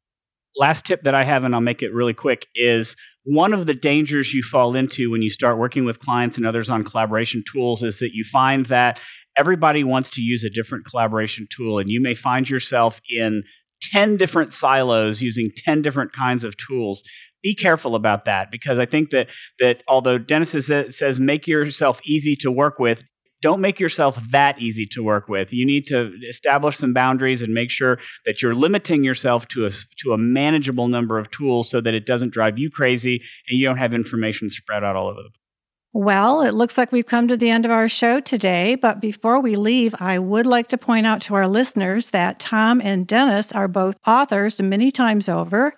last 0.58 0.86
tip 0.86 1.04
that 1.04 1.14
I 1.14 1.24
have, 1.24 1.44
and 1.44 1.54
I'll 1.54 1.62
make 1.62 1.82
it 1.82 1.94
really 1.94 2.14
quick, 2.14 2.48
is 2.56 2.96
one 3.24 3.54
of 3.54 3.66
the 3.66 3.74
dangers 3.74 4.34
you 4.34 4.42
fall 4.42 4.76
into 4.76 5.12
when 5.12 5.22
you 5.22 5.30
start 5.30 5.58
working 5.58 5.86
with 5.86 6.00
clients 6.00 6.38
and 6.38 6.46
others 6.46 6.70
on 6.70 6.84
collaboration 6.84 7.44
tools 7.50 7.84
is 7.84 8.00
that 8.00 8.14
you 8.14 8.26
find 8.26 8.66
that 8.68 9.00
everybody 9.38 9.84
wants 9.84 10.10
to 10.12 10.22
use 10.22 10.44
a 10.44 10.50
different 10.50 10.86
collaboration 10.86 11.48
tool, 11.50 11.80
and 11.80 11.90
you 11.90 12.02
may 12.02 12.16
find 12.16 12.50
yourself 12.50 13.00
in 13.10 13.44
10 13.82 14.18
different 14.18 14.54
silos 14.54 15.22
using 15.22 15.52
10 15.56 15.82
different 15.82 16.12
kinds 16.14 16.44
of 16.44 16.56
tools. 16.58 17.04
Be 17.44 17.54
careful 17.54 17.96
about 17.96 18.26
that 18.26 18.50
because 18.52 18.80
i 18.80 18.86
think 18.86 19.12
that 19.12 19.28
that 19.60 19.84
although 19.88 20.18
dennis 20.18 20.52
says 20.52 21.20
make 21.20 21.48
yourself 21.48 22.02
easy 22.04 22.36
to 22.36 22.52
work 22.52 22.80
with 22.80 23.04
don't 23.42 23.62
make 23.62 23.80
yourself 23.80 24.18
that 24.32 24.60
easy 24.60 24.86
to 24.88 25.04
work 25.04 25.28
with. 25.28 25.50
You 25.52 25.66
need 25.66 25.86
to 25.88 26.12
establish 26.28 26.78
some 26.78 26.94
boundaries 26.94 27.42
and 27.42 27.54
make 27.54 27.70
sure 27.70 28.00
that 28.26 28.42
you're 28.42 28.56
limiting 28.56 29.04
yourself 29.04 29.48
to 29.50 29.66
a 29.66 29.70
to 29.70 30.14
a 30.14 30.18
manageable 30.18 30.88
number 30.88 31.20
of 31.20 31.30
tools 31.30 31.70
so 31.70 31.80
that 31.82 31.94
it 31.94 32.06
doesn't 32.06 32.34
drive 32.34 32.58
you 32.58 32.70
crazy 32.72 33.22
and 33.48 33.60
you 33.60 33.66
don't 33.66 33.78
have 33.78 33.94
information 33.94 34.50
spread 34.50 34.84
out 34.84 34.96
all 34.96 35.08
over 35.08 35.22
the 35.22 35.30
place 35.30 35.47
well, 35.94 36.42
it 36.42 36.54
looks 36.54 36.78
like 36.78 36.92
we've 36.92 37.06
come 37.06 37.28
to 37.28 37.38
the 37.38 37.50
end 37.50 37.66
of 37.66 37.72
our 37.72 37.90
show 37.90 38.20
today, 38.20 38.76
but 38.76 39.00
before 39.00 39.40
we 39.40 39.56
leave, 39.56 39.96
I 40.00 40.20
would 40.20 40.46
like 40.46 40.68
to 40.68 40.78
point 40.78 41.08
out 41.08 41.22
to 41.22 41.36
our 41.36 41.48
listeners 41.48 42.12
that 42.12 42.40
Tom 42.40 42.82
and 42.82 43.08
Dennis 43.08 43.52
are 43.52 43.68
both 43.68 43.96
authors 44.06 44.62
many 44.62 44.92
times 44.92 45.28
over. 45.30 45.74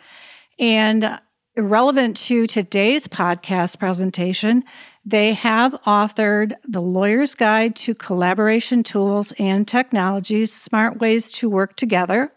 And 0.58 1.20
relevant 1.56 2.18
to 2.18 2.48
today's 2.48 3.08
podcast 3.08 3.80
presentation, 3.80 4.64
they 5.06 5.34
have 5.34 5.74
authored 5.86 6.54
The 6.68 6.82
Lawyer's 6.82 7.36
Guide 7.36 7.76
to 7.78 7.96
Collaboration 7.96 8.84
Tools 8.84 9.32
and 9.40 9.68
Technologies 9.68 10.52
Smart 10.52 11.00
Ways 11.00 11.32
to 11.34 11.50
Work 11.50 11.76
Together. 11.78 12.32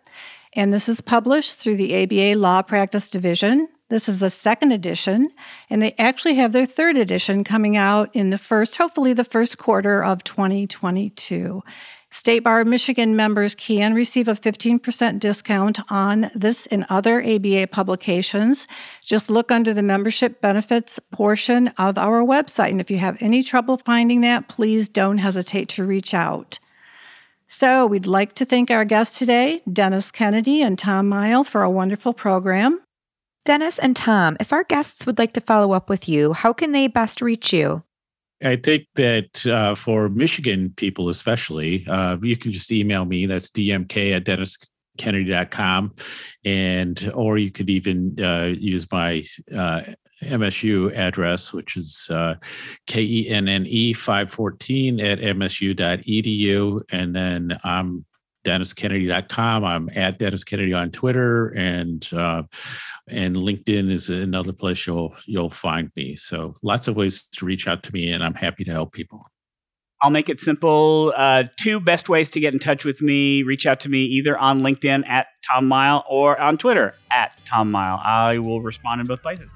And 0.55 0.73
this 0.73 0.89
is 0.89 1.01
published 1.01 1.57
through 1.57 1.77
the 1.77 2.03
ABA 2.03 2.39
Law 2.39 2.63
Practice 2.63 3.09
Division. 3.09 3.69
This 3.93 4.09
is 4.09 4.21
the 4.21 4.31
second 4.31 4.73
edition, 4.73 5.29
and 5.69 5.83
they 5.83 5.95
actually 5.99 6.37
have 6.37 6.53
their 6.53 6.65
third 6.65 6.97
edition 6.97 7.45
coming 7.45 7.77
out 7.77 8.09
in 8.15 8.31
the 8.31 8.39
first, 8.39 8.77
hopefully, 8.77 9.13
the 9.13 9.23
first 9.23 9.59
quarter 9.59 10.03
of 10.03 10.25
2022. 10.25 11.63
State 12.11 12.39
Bar 12.39 12.63
of 12.63 12.67
Michigan 12.69 13.15
members 13.15 13.55
can 13.55 13.93
receive 13.93 14.29
a 14.29 14.35
15% 14.35 15.21
discount 15.21 15.79
on 15.91 16.31
this 16.35 16.65
and 16.69 16.87
other 16.89 17.23
ABA 17.23 17.67
publications. 17.67 18.67
Just 19.05 19.29
look 19.29 19.53
under 19.53 19.75
the 19.75 19.83
membership 19.83 20.41
benefits 20.41 20.99
portion 21.11 21.69
of 21.77 21.99
our 21.99 22.23
website. 22.23 22.71
And 22.71 22.81
if 22.81 22.91
you 22.91 22.97
have 22.97 23.19
any 23.21 23.43
trouble 23.43 23.77
finding 23.77 24.23
that, 24.23 24.49
please 24.49 24.89
don't 24.89 25.19
hesitate 25.19 25.69
to 25.69 25.85
reach 25.85 26.15
out. 26.15 26.59
So, 27.47 27.87
we'd 27.87 28.07
like 28.07 28.33
to 28.37 28.47
thank 28.47 28.71
our 28.71 28.87
guests 28.87 29.19
today, 29.19 29.61
Dennis 29.71 30.11
Kennedy 30.11 30.63
and 30.63 30.79
Tom 30.79 31.11
Mighell, 31.11 31.45
for 31.45 31.63
a 31.63 31.69
wonderful 31.69 32.15
program. 32.15 32.81
Dennis 33.45 33.79
and 33.79 33.97
Tom, 33.97 34.37
if 34.39 34.53
our 34.53 34.65
guests 34.65 35.05
would 35.07 35.19
like 35.19 35.33
to 35.33 35.41
follow 35.41 35.73
up 35.73 35.89
with 35.89 36.09
you, 36.09 36.33
how 36.33 36.53
can 36.53 36.73
they 36.73 36.87
best 36.87 37.21
reach 37.21 37.53
you? 37.53 37.83
I 38.45 38.57
think 38.57 38.87
that 38.95 39.47
uh, 39.47 39.75
for 39.75 40.09
Michigan 40.09 40.73
people, 40.77 41.09
especially, 41.09 41.87
uh, 41.89 42.19
you 42.23 42.37
can 42.37 42.53
just 42.53 42.71
email 42.73 43.05
me. 43.05 43.27
That's 43.27 43.51
dmk 43.51 44.17
at 44.17 44.25
denniskennedy.com. 44.25 45.95
And, 46.45 47.13
or 47.15 47.39
you 47.39 47.51
could 47.51 47.71
even 47.71 48.17
uh, 48.21 48.53
use 48.57 48.91
my 48.91 49.25
uh, 49.57 49.83
MSU 50.23 50.95
address, 50.97 51.53
which 51.53 51.77
is 51.77 52.09
uh, 52.11 52.35
K-E-N-N-E 52.87 53.93
514 53.93 55.01
at 55.01 55.19
msu.edu. 55.19 56.83
And 56.91 57.15
then 57.15 57.59
I'm 57.65 58.05
DennisKennedy.com. 58.45 59.65
I'm 59.65 59.91
at 59.95 60.19
Dennis 60.19 60.45
Kennedy 60.45 60.73
on 60.73 60.91
Twitter, 60.91 61.49
and 61.49 62.07
uh, 62.13 62.43
and 63.09 63.37
LinkedIn 63.37 63.91
is 63.91 64.11
another 64.11 64.53
place 64.53 64.87
you'll 64.87 65.15
you'll 65.27 65.51
find 65.51 65.91
me. 65.97 66.17
So 66.17 66.55
lots 66.63 66.89
of 66.89 66.97
ways 66.97 67.27
to 67.33 67.45
reach 67.45 67.67
out 67.67 67.83
to 67.85 67.93
me, 67.93 68.11
and 68.13 68.23
I'm 68.23 68.35
happy 68.35 68.65
to 68.65 68.71
help 68.71 68.93
people. 68.93 69.27
I'll 70.03 70.11
make 70.11 70.29
it 70.29 70.41
simple. 70.41 71.13
Uh, 71.17 71.45
two 71.57 71.79
best 71.79 72.09
ways 72.09 72.29
to 72.31 72.41
get 72.41 72.53
in 72.53 72.59
touch 72.59 72.85
with 72.85 73.01
me: 73.01 73.43
reach 73.43 73.67
out 73.67 73.81
to 73.81 73.89
me 73.89 74.05
either 74.05 74.37
on 74.37 74.61
LinkedIn 74.61 75.07
at 75.09 75.27
Tom 75.51 75.69
Mighell 75.69 76.03
or 76.11 76.41
on 76.41 76.59
Twitter 76.59 76.95
at 77.11 77.33
Tom 77.47 77.71
Mighell. 77.73 78.05
I 78.05 78.39
will 78.39 78.61
respond 78.61 79.01
in 79.01 79.07
both 79.07 79.23
places. 79.23 79.49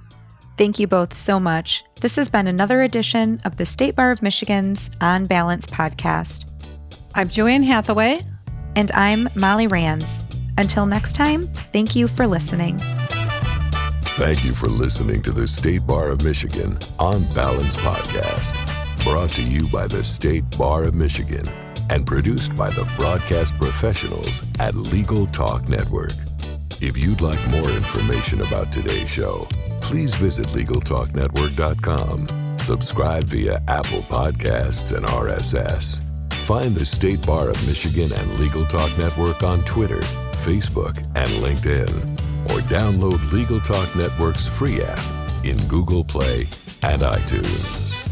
Thank 0.57 0.79
you 0.79 0.87
both 0.87 1.13
so 1.13 1.39
much. 1.39 1.85
This 2.01 2.17
has 2.17 2.31
been 2.31 2.47
another 2.47 2.83
edition 2.83 3.41
of 3.45 3.57
the 3.57 3.67
State 3.67 3.95
Bar 3.95 4.11
of 4.11 4.23
Michigan's 4.23 4.89
On 5.03 5.25
Balance 5.25 5.67
podcast. 5.67 6.51
I'm 7.15 7.29
JoAnn 7.29 7.65
Hathaway. 7.65 8.21
And 8.77 8.93
I'm 8.93 9.29
Molly 9.35 9.67
Ranns. 9.69 10.25
Until 10.59 10.85
next 10.85 11.15
time, 11.15 11.47
thank 11.73 11.97
you 11.97 12.09
for 12.09 12.27
listening. 12.27 12.79
Thank 14.19 14.45
you 14.45 14.53
for 14.53 14.69
listening 14.69 15.23
to 15.23 15.33
the 15.33 15.47
State 15.47 15.87
Bar 15.87 16.11
of 16.11 16.23
Michigan 16.23 16.77
On 16.99 17.25
Balance 17.33 17.79
podcast, 17.79 18.53
brought 19.03 19.31
to 19.31 19.43
you 19.43 19.67
by 19.69 19.87
the 19.87 20.05
State 20.05 20.45
Bar 20.59 20.85
of 20.85 20.95
Michigan 20.95 21.49
and 21.89 22.07
produced 22.07 22.55
by 22.55 22.69
the 22.71 22.85
broadcast 22.99 23.57
professionals 23.59 24.43
at 24.59 24.75
Legal 24.75 25.27
Talk 25.29 25.71
Network. 25.71 26.13
If 26.83 26.99
you'd 26.99 27.23
like 27.23 27.49
more 27.49 27.71
information 27.71 28.43
about 28.43 28.73
today's 28.73 29.09
show, 29.09 29.49
please 29.81 30.15
visit 30.15 30.49
LegalTalkNetwork.com. 30.49 32.59
Subscribe 32.59 33.25
via 33.25 33.59
Apple 33.69 34.03
Podcasts 34.03 34.95
and 34.95 35.07
RSS 35.07 36.06
Find 36.47 36.77
the 36.77 36.87
State 36.87 37.27
Bar 37.27 37.51
of 37.51 37.67
Michigan 37.67 38.09
and 38.17 38.39
Legal 38.39 38.65
Talk 38.67 38.97
Network 38.97 39.43
on 39.43 39.65
Twitter, 39.65 39.99
Facebook, 40.45 40.97
and 41.17 41.29
LinkedIn. 41.43 41.91
Or 42.53 42.61
download 42.69 43.33
Legal 43.33 43.59
Talk 43.59 43.97
Network's 43.97 44.47
free 44.47 44.81
app 44.81 45.01
in 45.45 45.57
Google 45.67 46.05
Play 46.05 46.43
and 46.85 47.03
iTunes. 47.03 48.09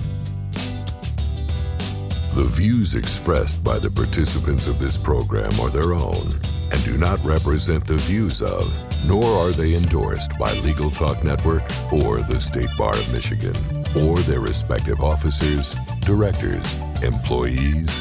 The 2.34 2.42
views 2.42 2.96
expressed 2.96 3.62
by 3.62 3.78
the 3.78 3.88
participants 3.88 4.66
of 4.66 4.80
this 4.80 4.98
program 4.98 5.52
are 5.60 5.70
their 5.70 5.94
own 5.94 6.40
and 6.72 6.84
do 6.84 6.98
not 6.98 7.24
represent 7.24 7.86
the 7.86 7.98
views 7.98 8.42
of, 8.42 8.68
nor 9.06 9.22
are 9.24 9.52
they 9.52 9.76
endorsed 9.76 10.36
by 10.40 10.52
Legal 10.54 10.90
Talk 10.90 11.22
Network 11.22 11.62
or 11.92 12.18
the 12.22 12.40
State 12.40 12.70
Bar 12.76 12.96
of 12.96 13.12
Michigan 13.12 13.54
or 13.96 14.18
their 14.18 14.40
respective 14.40 15.00
officers, 15.00 15.76
directors, 16.00 16.80
employees, 17.00 18.00